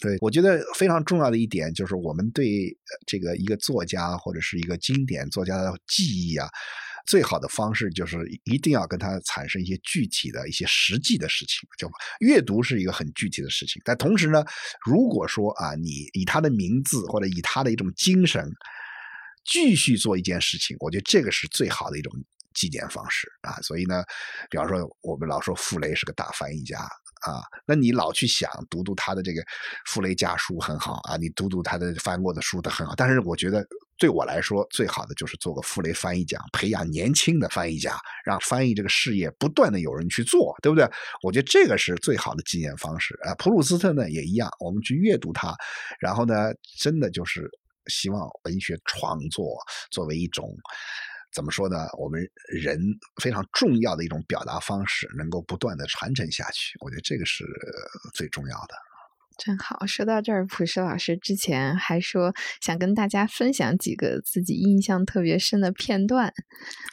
[0.00, 6.48] 对，我觉得非常重要的一点就是，我们对这个一个作家或者是一个经典作家的记忆啊，
[7.08, 11.68] 最好的方式就是一定要跟他产生一些具体的一些实际的事情。
[11.76, 11.90] 就
[12.20, 14.44] 阅读是一个很具体的事情，但同时呢，
[14.86, 18.48] 如果说啊，你以他的名字或者以他的一种精神
[19.44, 22.12] 继续做一件事情，我觉得这个是最好的一种
[22.54, 23.54] 纪念方式啊。
[23.62, 24.02] 所以呢，
[24.50, 26.78] 比方说我们老说傅雷是个大翻译家。
[27.22, 29.42] 啊，那你老去想读读他的这个
[29.86, 32.94] 《傅雷家书》很好啊，你读读他的翻过的书都很好。
[32.94, 33.66] 但是我觉得
[33.98, 40.88] 对我来说，最好的就是做个傅雷翻译家，培养年轻的翻译家，让翻译这个事业不断的有人去做，对不对？
[41.24, 43.34] 我觉得这个是最好的纪念方式啊。
[43.34, 45.52] 普鲁斯特呢也一样，我们去阅读他，
[45.98, 47.50] 然后呢，真的就是
[47.88, 49.58] 希望文学创作
[49.90, 50.48] 作为一种。
[51.38, 51.86] 怎么说呢？
[51.96, 52.76] 我们人
[53.22, 57.44] 非常重要的一种表达方式，能够不断的传承下去，我觉得这个是
[58.12, 58.74] 最重要的。
[59.38, 66.34] 真好，说到这儿，朴实老师之前还说想跟大家分享几个自己印象特别深的片段。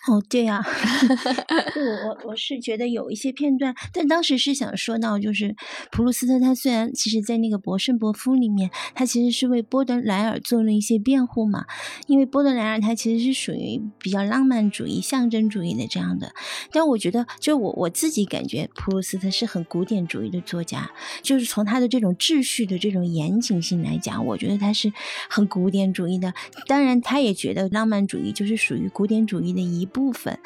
[0.08, 0.62] 哦，对呀、
[1.76, 5.56] 我我我是觉得有一些片段，但当时是想说到，就是
[5.92, 11.66] 普鲁斯特他虽然其实在那个《博圣伯夫》里面，他其实是为波德莱尔做了一些辩护嘛，
[12.06, 16.32] 因为波德莱尔他其实是属于比较浪漫主义、象征主义的这样的，
[16.72, 20.92] 但我觉得，就我我自己感觉，普鲁斯特是很古典主义的作家，
[21.24, 24.92] 就是从他的这种秩序的这种严谨性来讲，我觉得他是
[25.30, 26.34] 很古典主义的。
[26.68, 30.38] 当然，他也觉得浪漫主义就是属于古典主义的一部分。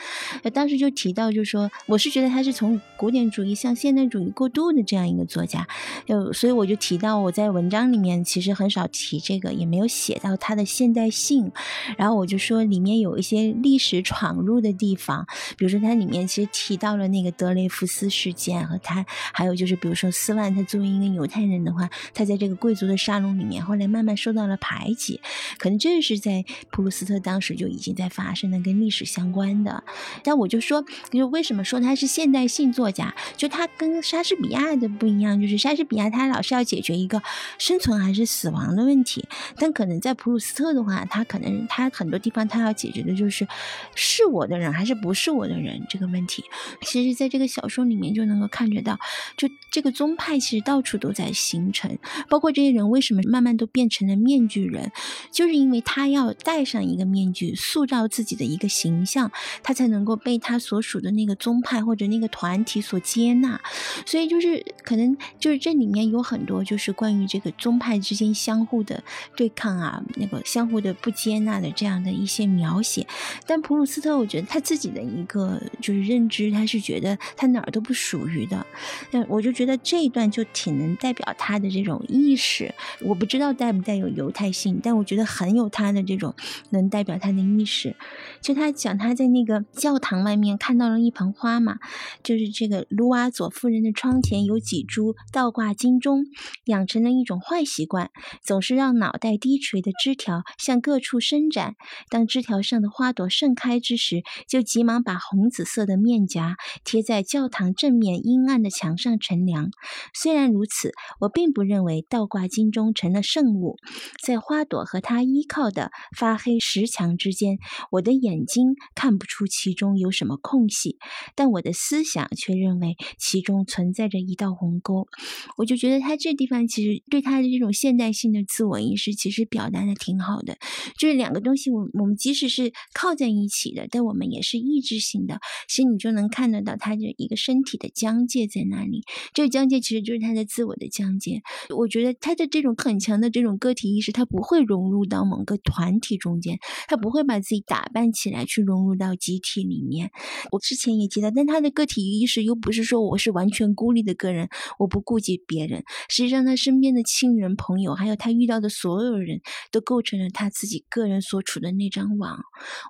[0.54, 5.68] 当时就提到，就说，我是觉得他是从古典主义向现代主义过渡的这样一个作家。
[6.06, 11.52] 就，所以我就提到我在文章里面其实很少提这个，也没有写到他的现代性。
[11.98, 15.26] 然后我就说里面有一些历史闯入的地方，
[15.58, 21.79] 比如说它里面其实提到了那个德雷福斯事件和他，还有就是比如说斯万他作为一个犹太人的话，
[22.14, 25.22] 他在这个贵族的沙龙里面后来慢慢受到了排挤，
[25.58, 29.84] 可能这是在普鲁斯特当时就已经在发生的，跟历史相关的。
[30.24, 33.14] 但我就说，就为什么说他是现代性作家？
[33.38, 37.22] 就他跟莎士比亚的不一样，就是莎士比亚他老是要解决一个
[37.58, 39.28] 生存还是死亡的问题，
[39.58, 43.48] 但可能在普鲁斯特的话，他可能他很多地方他要解决的就是
[43.96, 46.44] 是我的人还是不是我的人这个问题。
[46.82, 48.98] 其实，在这个小说里面就能够看觉到，
[49.38, 51.98] 就这个宗派其实到处都在行成，
[52.30, 54.92] 包括这些人为什么慢慢都变成了面具人，
[55.32, 59.32] 就是因为他要戴上一个面具，塑造自己的一个形象，
[59.64, 63.60] 他才能够被他所属的那个宗派或者那个团体所接纳。
[64.06, 69.04] 所以就是可能就是这里面有很多就是关于这个宗派之间相互的
[69.36, 73.06] 对抗啊，那个相互的不接纳的这样的一些描写。
[73.46, 78.66] 但普鲁斯特，我觉得他自己的一个就是认知，他是觉得他哪儿都不属于的。
[79.12, 86.36] 那我就觉得这一段就挺能代表他他的这种意识，我不知道带不带有犹太性，但我觉得很有他的这种
[86.70, 87.96] 能代表他的意识。
[88.40, 91.80] 就他讲他在那个教堂外面看到了一盆花嘛，
[92.22, 96.24] 就是这个卢瓦佐夫人的窗前有几株倒挂金钟，
[96.66, 98.12] 养成了一种坏习惯，
[98.44, 101.74] 总是让脑袋低垂的枝条向各处伸展。
[102.12, 109.72] 当枝条上的花朵盛开之时，就急忙把红紫色的面颊贴在教堂正面阴暗的墙上乘凉。
[110.14, 113.78] 虽然如此，我并不认为倒挂金钟成了圣物。
[114.22, 117.60] 在花朵和它依靠的发黑石墙之间，
[117.92, 120.98] 我的眼睛看不出其中有什么空隙，
[121.36, 125.08] 但我的思想却认为其中存在着一道鸿沟。
[125.56, 130.58] 我就觉得他这地方其实对他的这种现代性的自我意识，其实表达的挺好的。
[130.98, 135.40] 就是两个东西，我我们即使是靠在一起的，但我们也是意志性的。
[135.70, 139.04] 其实你就能看得到他的一个身体的疆界在哪里。
[139.34, 141.29] 这个疆界其实就是他的自我的疆界。
[141.76, 146.58] 我觉得他的这种很强的这种个体意识，他不会融入到某个团体中间，
[146.88, 150.12] 他不会把自己打扮起来去融入到集体里面。
[150.52, 155.84] 我之前也提到，但他的个体意识又不是说我是完全孤立的个人，我不顾及别人。
[156.10, 162.40] 实际上，他身边的亲人、朋友，还有他遇到的所有人都构成了他自己个人所处的那张网。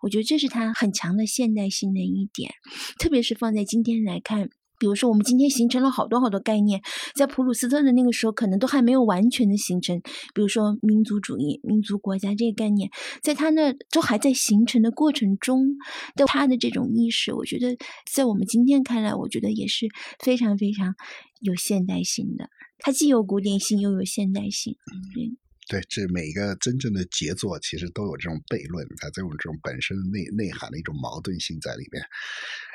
[0.01, 2.51] 我觉得这是他很强的现代性的一点，
[2.99, 4.49] 特别是放在今天来看。
[4.79, 6.81] 比如说，我们今天形成了好多好多概念，
[7.13, 9.99] 在普鲁斯特的那个时候，可能都还没有完全的形成。
[10.33, 12.89] 比如说，民族主义、民族国家这个概念，
[13.21, 15.75] 在他那都还在形成的过程中
[16.15, 17.77] 的他的这种意识，我觉得
[18.09, 19.87] 在我们今天看来，我觉得也是
[20.23, 20.95] 非常非常
[21.41, 22.49] 有现代性的。
[22.79, 24.77] 它既有古典性，又有现代性。
[24.89, 32.01] 嗯，对，这每一个真正的杰作，其实都有这种悖论，它都有这种本身内内涵的一种矛盾性在里面。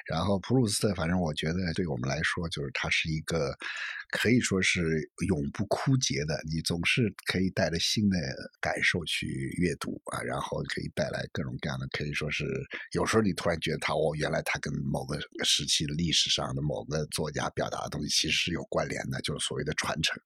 [0.05, 3.57] 然后普鲁斯特，反正我觉得对我们来说，就是他是一个
[4.11, 8.19] 可以说是永不枯竭的，你总是可以带着新的
[8.61, 9.27] 感受去
[9.59, 12.45] 阅读啊，然后可以带来各种各样的，可以说是
[12.93, 20.21] 有时候你突然觉得他，哦，原来他跟某个时期的历史上的某个作家表达的东西其实是有关联的，就是所谓的传承。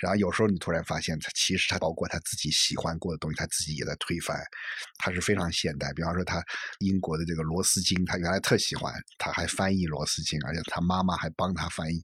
[0.00, 4.38] 然后有时候你突然发现，他其实他包括他自己喜欢过的东西，他自己也在推翻，
[4.98, 5.92] 他是非常现代。
[5.92, 6.42] 比方说，他
[6.78, 12.02] 英国的这个罗斯金，他原来特喜欢，他还翻译罗斯金，而且他妈妈还帮他翻译。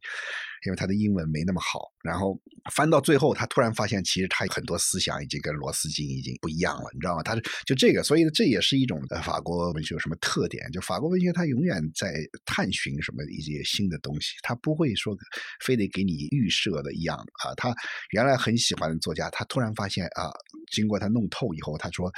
[0.64, 2.40] 因为他的英文没那么好，然后
[2.72, 7.22] 翻到最后，他突然发现，其实他很多思想已经跟罗斯金已经不一样了，你知道吗？
[7.22, 10.70] 他是就这个，所以这也是一种法国文学有什么特点？
[10.72, 15.16] 就法国文学，它永远在探寻什么一些新的东西，他不会说
[15.64, 17.54] 非得给你预设的一样啊。
[17.56, 17.74] 他
[18.10, 20.30] 原来很喜欢的作家，他突然发现啊，
[20.72, 22.10] 经过他弄透以后，他说。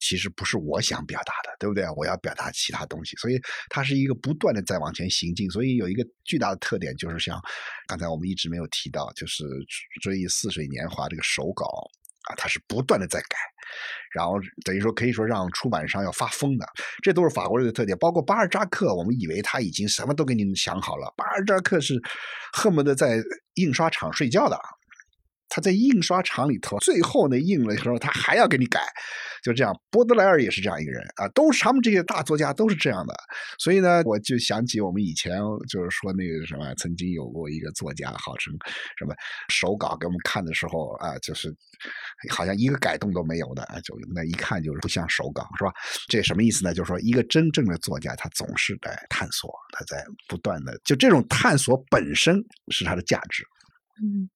[0.00, 1.84] 其实不是我想表达的，对不对？
[1.96, 5.50] 我要表达其他东西，所以它是一个不断的在往前行进。
[5.50, 7.40] 所以有一个巨大的特点，就是像
[7.86, 9.44] 刚才我们一直没有提到，就是
[10.02, 11.66] 《追忆似水年华》这个手稿
[12.30, 13.36] 啊，它是不断的在改，
[14.12, 14.34] 然后
[14.64, 16.66] 等于说可以说让出版商要发疯的。
[17.02, 17.96] 这都是法国人的特点。
[17.98, 22.00] 包括巴尔扎克，我们以为他已经什么都给你想好了，巴尔扎克是
[22.52, 23.20] 恨不得在
[23.54, 24.58] 印刷厂睡觉的。
[25.50, 28.82] 他在印刷厂里头，最后呢印了时候，他还要给你改，
[29.42, 29.74] 就这样。
[29.90, 33.14] 波德莱尔也是这样一个人啊，都是他们这些大作家都是这样的。
[33.58, 38.52] 所以呢，我就想起我们以前就是说那个什么，曾经有过一个作家，号称
[38.98, 39.14] 什么
[39.48, 41.54] 手稿给我们看的时候啊，就是
[42.30, 45.72] 好像一个改动都没有的，就那一看就是不像手稿，是吧？
[46.08, 46.74] 这什么意思呢？
[46.74, 53.44] 就是说一个真正的作家，他总是在探索，他在不断的，就这种探索本身是他的价值。
[54.02, 54.28] 嗯。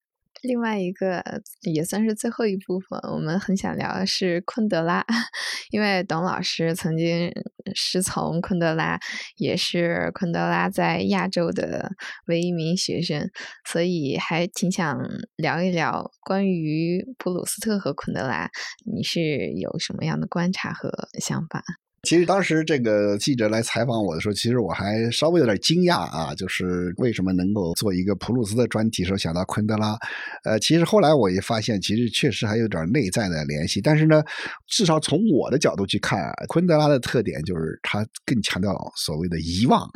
[0.43, 1.23] 另外一个
[1.63, 5.05] 也算是最后一部分，我们很想聊的是昆德拉，
[5.71, 7.33] 因为董老师曾经
[7.75, 8.99] 师从昆德拉，
[9.37, 11.93] 也是昆德拉在亚洲的
[12.27, 13.31] 唯一一名学生，
[13.65, 14.99] 所以还挺想
[15.37, 18.51] 聊一聊关于普鲁斯特和昆德拉，
[18.85, 21.63] 你是有什么样的观察和想法？
[22.09, 29.97] 其实当时这个记者来采访我的时候，其实我还稍微有点惊讶啊，就是为什么能够做一个普鲁斯的专题时候想到昆德拉？
[30.43, 33.81] 呃，其实后来我也发现，其实确实还有点内在的联系。
[33.81, 34.21] 但是呢，
[34.67, 39.89] 至少从我的角度去看，昆德拉的特点就是他更强调所谓的遗忘。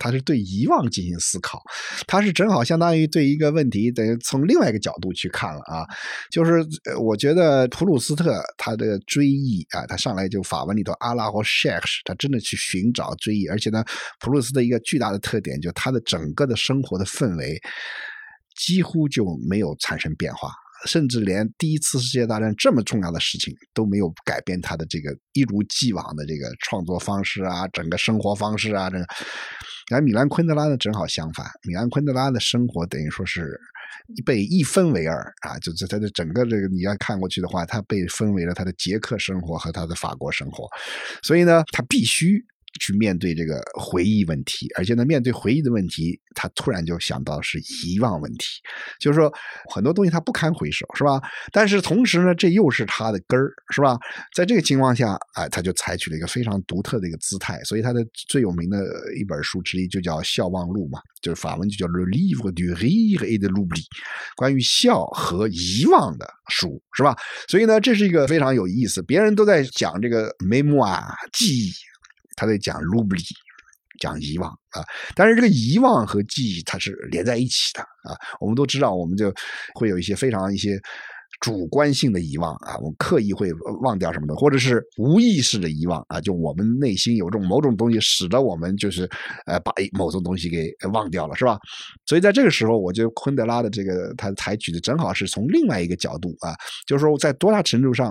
[0.00, 1.62] 他是对遗忘进行思考，
[2.06, 5.86] 他是正好相当于对一个问题，等于从另外一个角度去看了啊。
[6.30, 6.64] 就是
[7.00, 13.84] 我觉得普鲁斯特他的追忆啊，他上来就法文里头阿拉或 sheikh，他真的去寻找追忆，而且呢，
[14.20, 17.60] 普鲁斯特一个巨大的特点，就他的整个的生活的氛围
[18.56, 20.50] 几乎就没有产生变化。
[20.86, 28.90] 甚至连第一次世界大战这么重要的事情都没有改变他的这个一如既往的这个创作方式啊，整个生活方式啊。
[28.90, 29.06] 这个，
[29.94, 31.46] 而米兰昆德拉呢，正好相反。
[31.62, 33.58] 米兰昆德拉的生活等于说是
[34.26, 40.68] 被一分为二啊，就是他的整个这个你要看过去的话，他被分为了他的捷克生活和他的法国生活，
[41.22, 42.44] 所以呢，他必须。
[42.80, 48.46] 去面对这个回忆问题，而且呢，面对回忆的问题，他突然就想到是遗忘问题，
[48.98, 49.32] 就是说
[49.72, 51.20] 很多东西他不堪回首，是吧？
[51.52, 53.96] 但是同时呢，这又是他的根儿，是吧？
[54.34, 58.78] 在这个情况下，哎，他就采取了一个非常独特的一个姿态，所以他的最有名的
[59.18, 63.82] 一本书之一就叫《笑忘录》嘛，就是法文就叫《Le Livre du Rire et de l'Oubli》，
[64.36, 67.16] 关于笑和遗忘的书，是吧？
[67.48, 71.02] 所以呢，这是一个非常有意思，别人都在讲这个 memoir
[71.32, 71.72] 记忆。
[72.36, 73.22] 他在讲卢布里
[74.00, 74.82] 讲遗忘啊，
[75.14, 78.16] 但是这个遗忘和记忆它是连在一起的啊。
[78.40, 79.32] 我们都知道，我们就
[79.74, 80.80] 会有一些非常一些
[81.44, 89.06] 主观性的遗忘啊，我刻意会忘掉什么的，或者是无意识的遗忘啊，就我们内心有种某种东西，使得我们就是
[89.44, 91.58] 呃把某种东西给忘掉了，是吧？
[92.06, 98.10] 所以在这个时候，我觉得昆德拉的这个他采取的正好是从另外一个角度啊，就是说在多大程度上，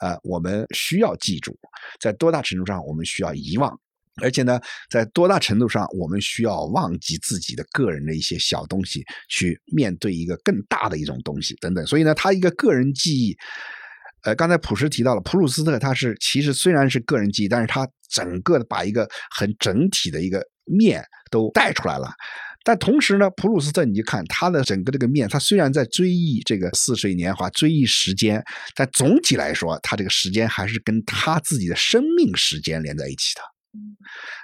[0.00, 1.56] 呃，我们需要记住。
[2.00, 3.78] 在多大程度上我们需要遗忘，
[4.20, 4.60] 而且呢，
[4.90, 11.86] 在多大程度上我们需要忘记自己的个人的一些小东西，去面对一个更大的一种东西等等。
[11.86, 13.34] 所以呢，他一个个人记忆，
[14.24, 22.10] 呃，刚才普什提到了普鲁斯特，他是其实虽然是个人记忆，但是他整个的把一个很整体的一个面都带出来了。
[22.64, 28.40] 但同时呢，普鲁斯特，你就看他的整个这个面，他虽然在追忆这个似水年华，追忆时间，
[28.76, 33.40] 但总体来说，他这个时间还是跟他自己的生命时间连在一起的。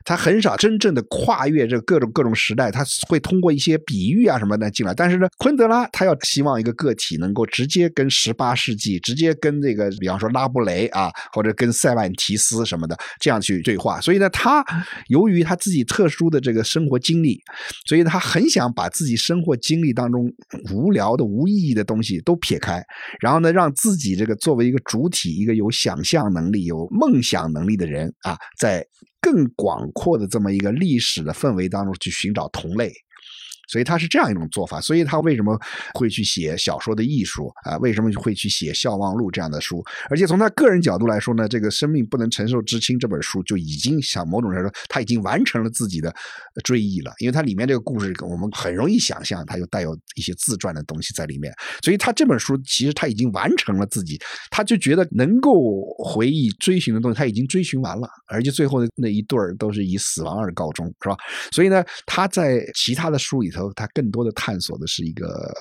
[0.04, 4.94] 他很少真正的跨越这各种各种时代，他会通过一些比喻啊什么的进来。
[4.94, 14.00] 但是呢，昆德拉他要希望一个个体能够直接跟十八世纪，直接跟这个，比方说拉布雷啊，或者跟塞万提斯什么的这样去对话。
[14.00, 14.64] 所以呢，他
[15.08, 17.38] 由于他自己特殊的这个生活经历，
[17.86, 20.32] 所以他很想把自己生活经历当中
[20.72, 22.82] 无聊的、无意义的东西都撇开，
[23.20, 28.86] 然后呢，让自己这个作为一个主体，一个有想象能力、有梦想能力的人啊，在。
[29.30, 32.90] 更广阔的这么一个历史的氛围当中去寻找同类。
[33.68, 35.56] 所以他是这样一种做法，所以他为什么
[35.94, 37.76] 会去写小说的艺术啊？
[37.76, 39.84] 为什么会去写《笑忘录》这样的书？
[40.08, 46.10] 而且从他个人角度来说呢，这个《生命不能承受之轻》这本书就已经想某种来说，他已经完成了自己的
[46.64, 47.12] 追忆了。
[47.18, 51.52] 因为它里面这个故事，我们很容易想象，它又带有一些自传的东西在里面。
[51.82, 54.18] 所以他这本书其实他已经完成了自己，
[54.50, 61.16] 他就觉得能够回忆追寻的东西，他已经追寻完了，而且最后的那一对儿都是以死亡而告终，是吧？
[61.52, 63.57] 所以呢，他在其他的书里头。
[63.74, 65.52] 他更多的探索的是一个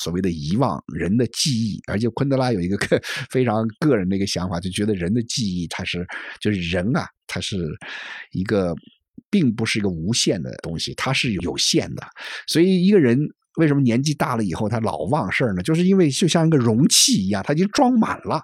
[0.00, 2.76] 所谓的遗忘人的记忆，而且昆德拉有一个
[3.30, 6.06] 非常个人的一个想法，就觉得人的记忆它是
[6.40, 7.56] 就是人啊，它是
[8.32, 8.74] 一个
[9.30, 12.06] 并不是一个无限的东西，它是有限的。
[12.46, 13.18] 所以一个人
[13.56, 15.62] 为什么年纪大了以后他老忘事儿呢？
[15.62, 18.42] 就是因为就像一个容器一样，他已经装满了。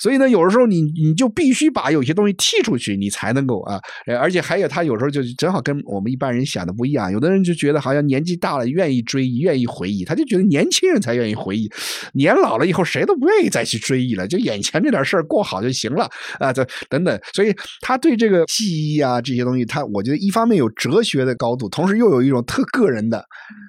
[0.00, 3.78] 所以呢，有的时候你你就必须把有些东西剔出去，你才能够啊，
[4.18, 7.12] 而且还有他有时候就正好跟我们一般人想的不一样。
[7.12, 11.70] 有的人就觉得好像年纪大了愿意追忆，愿意回忆，他就觉得年轻人才愿意回忆，
[12.14, 17.20] 年老了以后谁都不愿意再去追忆了，就眼前这点事儿过好就行了啊，这等等。
[17.34, 23.22] 所以他对这个记忆啊这些东西，他我觉得一方面有哲学的高度，同时又有一种特个人的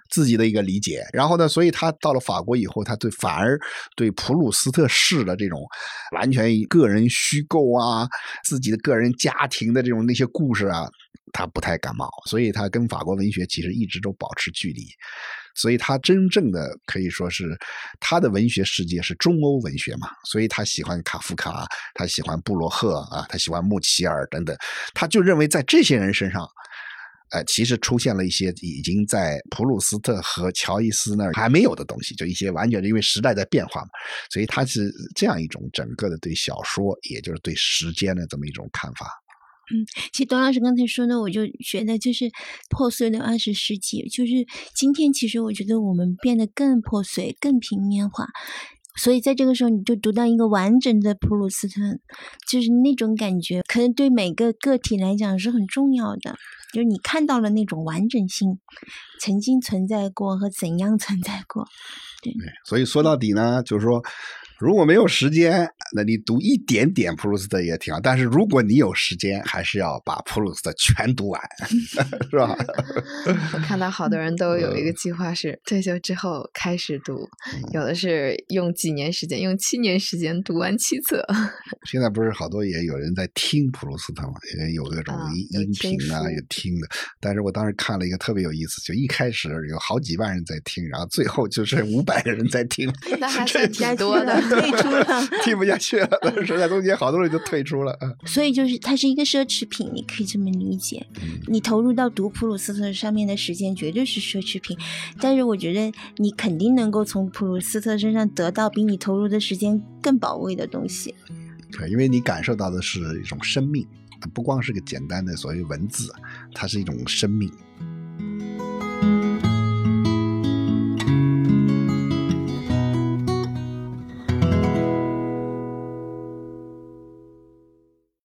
[0.09, 1.03] 自己的一个理解。
[1.11, 3.59] 然后呢，所以他到了法国以后，他对反而
[3.97, 5.59] 对普鲁斯特式的这种。
[6.21, 8.07] 完全以个人虚构啊，
[8.43, 10.87] 自己的个人家庭的这种那些故事啊，
[11.33, 14.85] 他不太感冒，所以他跟法国文学其实一直都保持距离。
[15.55, 17.57] 所以他真正的可以说是
[17.99, 21.65] 他的文学世界是中欧文学嘛，所以他喜欢卡夫卡，
[21.95, 24.55] 他喜欢布罗赫啊，他喜欢穆齐尔等等，
[24.93, 26.47] 他就认为在这些人身上。
[27.31, 33.87] 呃，其实出现了一些已经在普鲁斯特和乔伊斯那儿还没有的东西，就一些完全是因为时代在变化嘛，
[34.29, 39.07] 所以他是这样一种整个的对小说，也就是对时间的这么一种看法。
[39.73, 42.29] 嗯，其实董老师刚才说的，我就觉得就是
[42.69, 48.27] 破碎的二十世纪，就是今天其实我觉得我们变得更破碎、更平面化。
[49.01, 51.79] 所以在这个时候，你就读到一个完整的普鲁斯特，
[52.49, 56.35] 就是那种感觉，可能对每个个体来讲是很重要的。
[56.73, 58.59] 就是你看到了那种完整性，
[59.19, 61.65] 曾经存在过和怎样存在过。
[62.23, 62.33] 对，
[62.65, 64.01] 所以说到底呢，就是说，
[64.61, 67.99] 如果没有时间，那你读一点点普鲁斯特也挺好。
[67.99, 71.41] 但是如果你有时间，还是要把普鲁斯特全读完，
[72.29, 72.55] 是吧？
[73.53, 77.27] 我看到好多人都有一个计划是退休之后开始读，
[77.73, 81.25] 有的是用几年时间，用七年时间读完七册。
[81.89, 84.33] 现在不是好多也有人在听普鲁斯特嘛？
[84.59, 86.87] 也有那种音音频啊，有听的。
[87.19, 92.87] 但是我当时看了一个特别有意思，就一开始有好几万人在听，然后最后就剩五百个人在听，
[93.19, 95.05] 那还是挺多的， 退出了，
[95.43, 96.09] 听不下去了。
[96.45, 97.97] 实在中间好多人就退出了。
[98.25, 101.05] 所以就是它是一个奢侈品，你可以这么理解。
[101.47, 104.77] 你投入到读普鲁斯特上面的时间绝对是奢侈品，
[105.19, 111.15] 但是我觉得你肯定能够从普鲁斯特身上得到比你投入的时间更宝贵的东西。
[111.71, 113.87] 对，因为你感受到的是一种生命，
[114.33, 116.13] 不光是个简单的所谓文字，
[116.53, 117.49] 它是一种生命。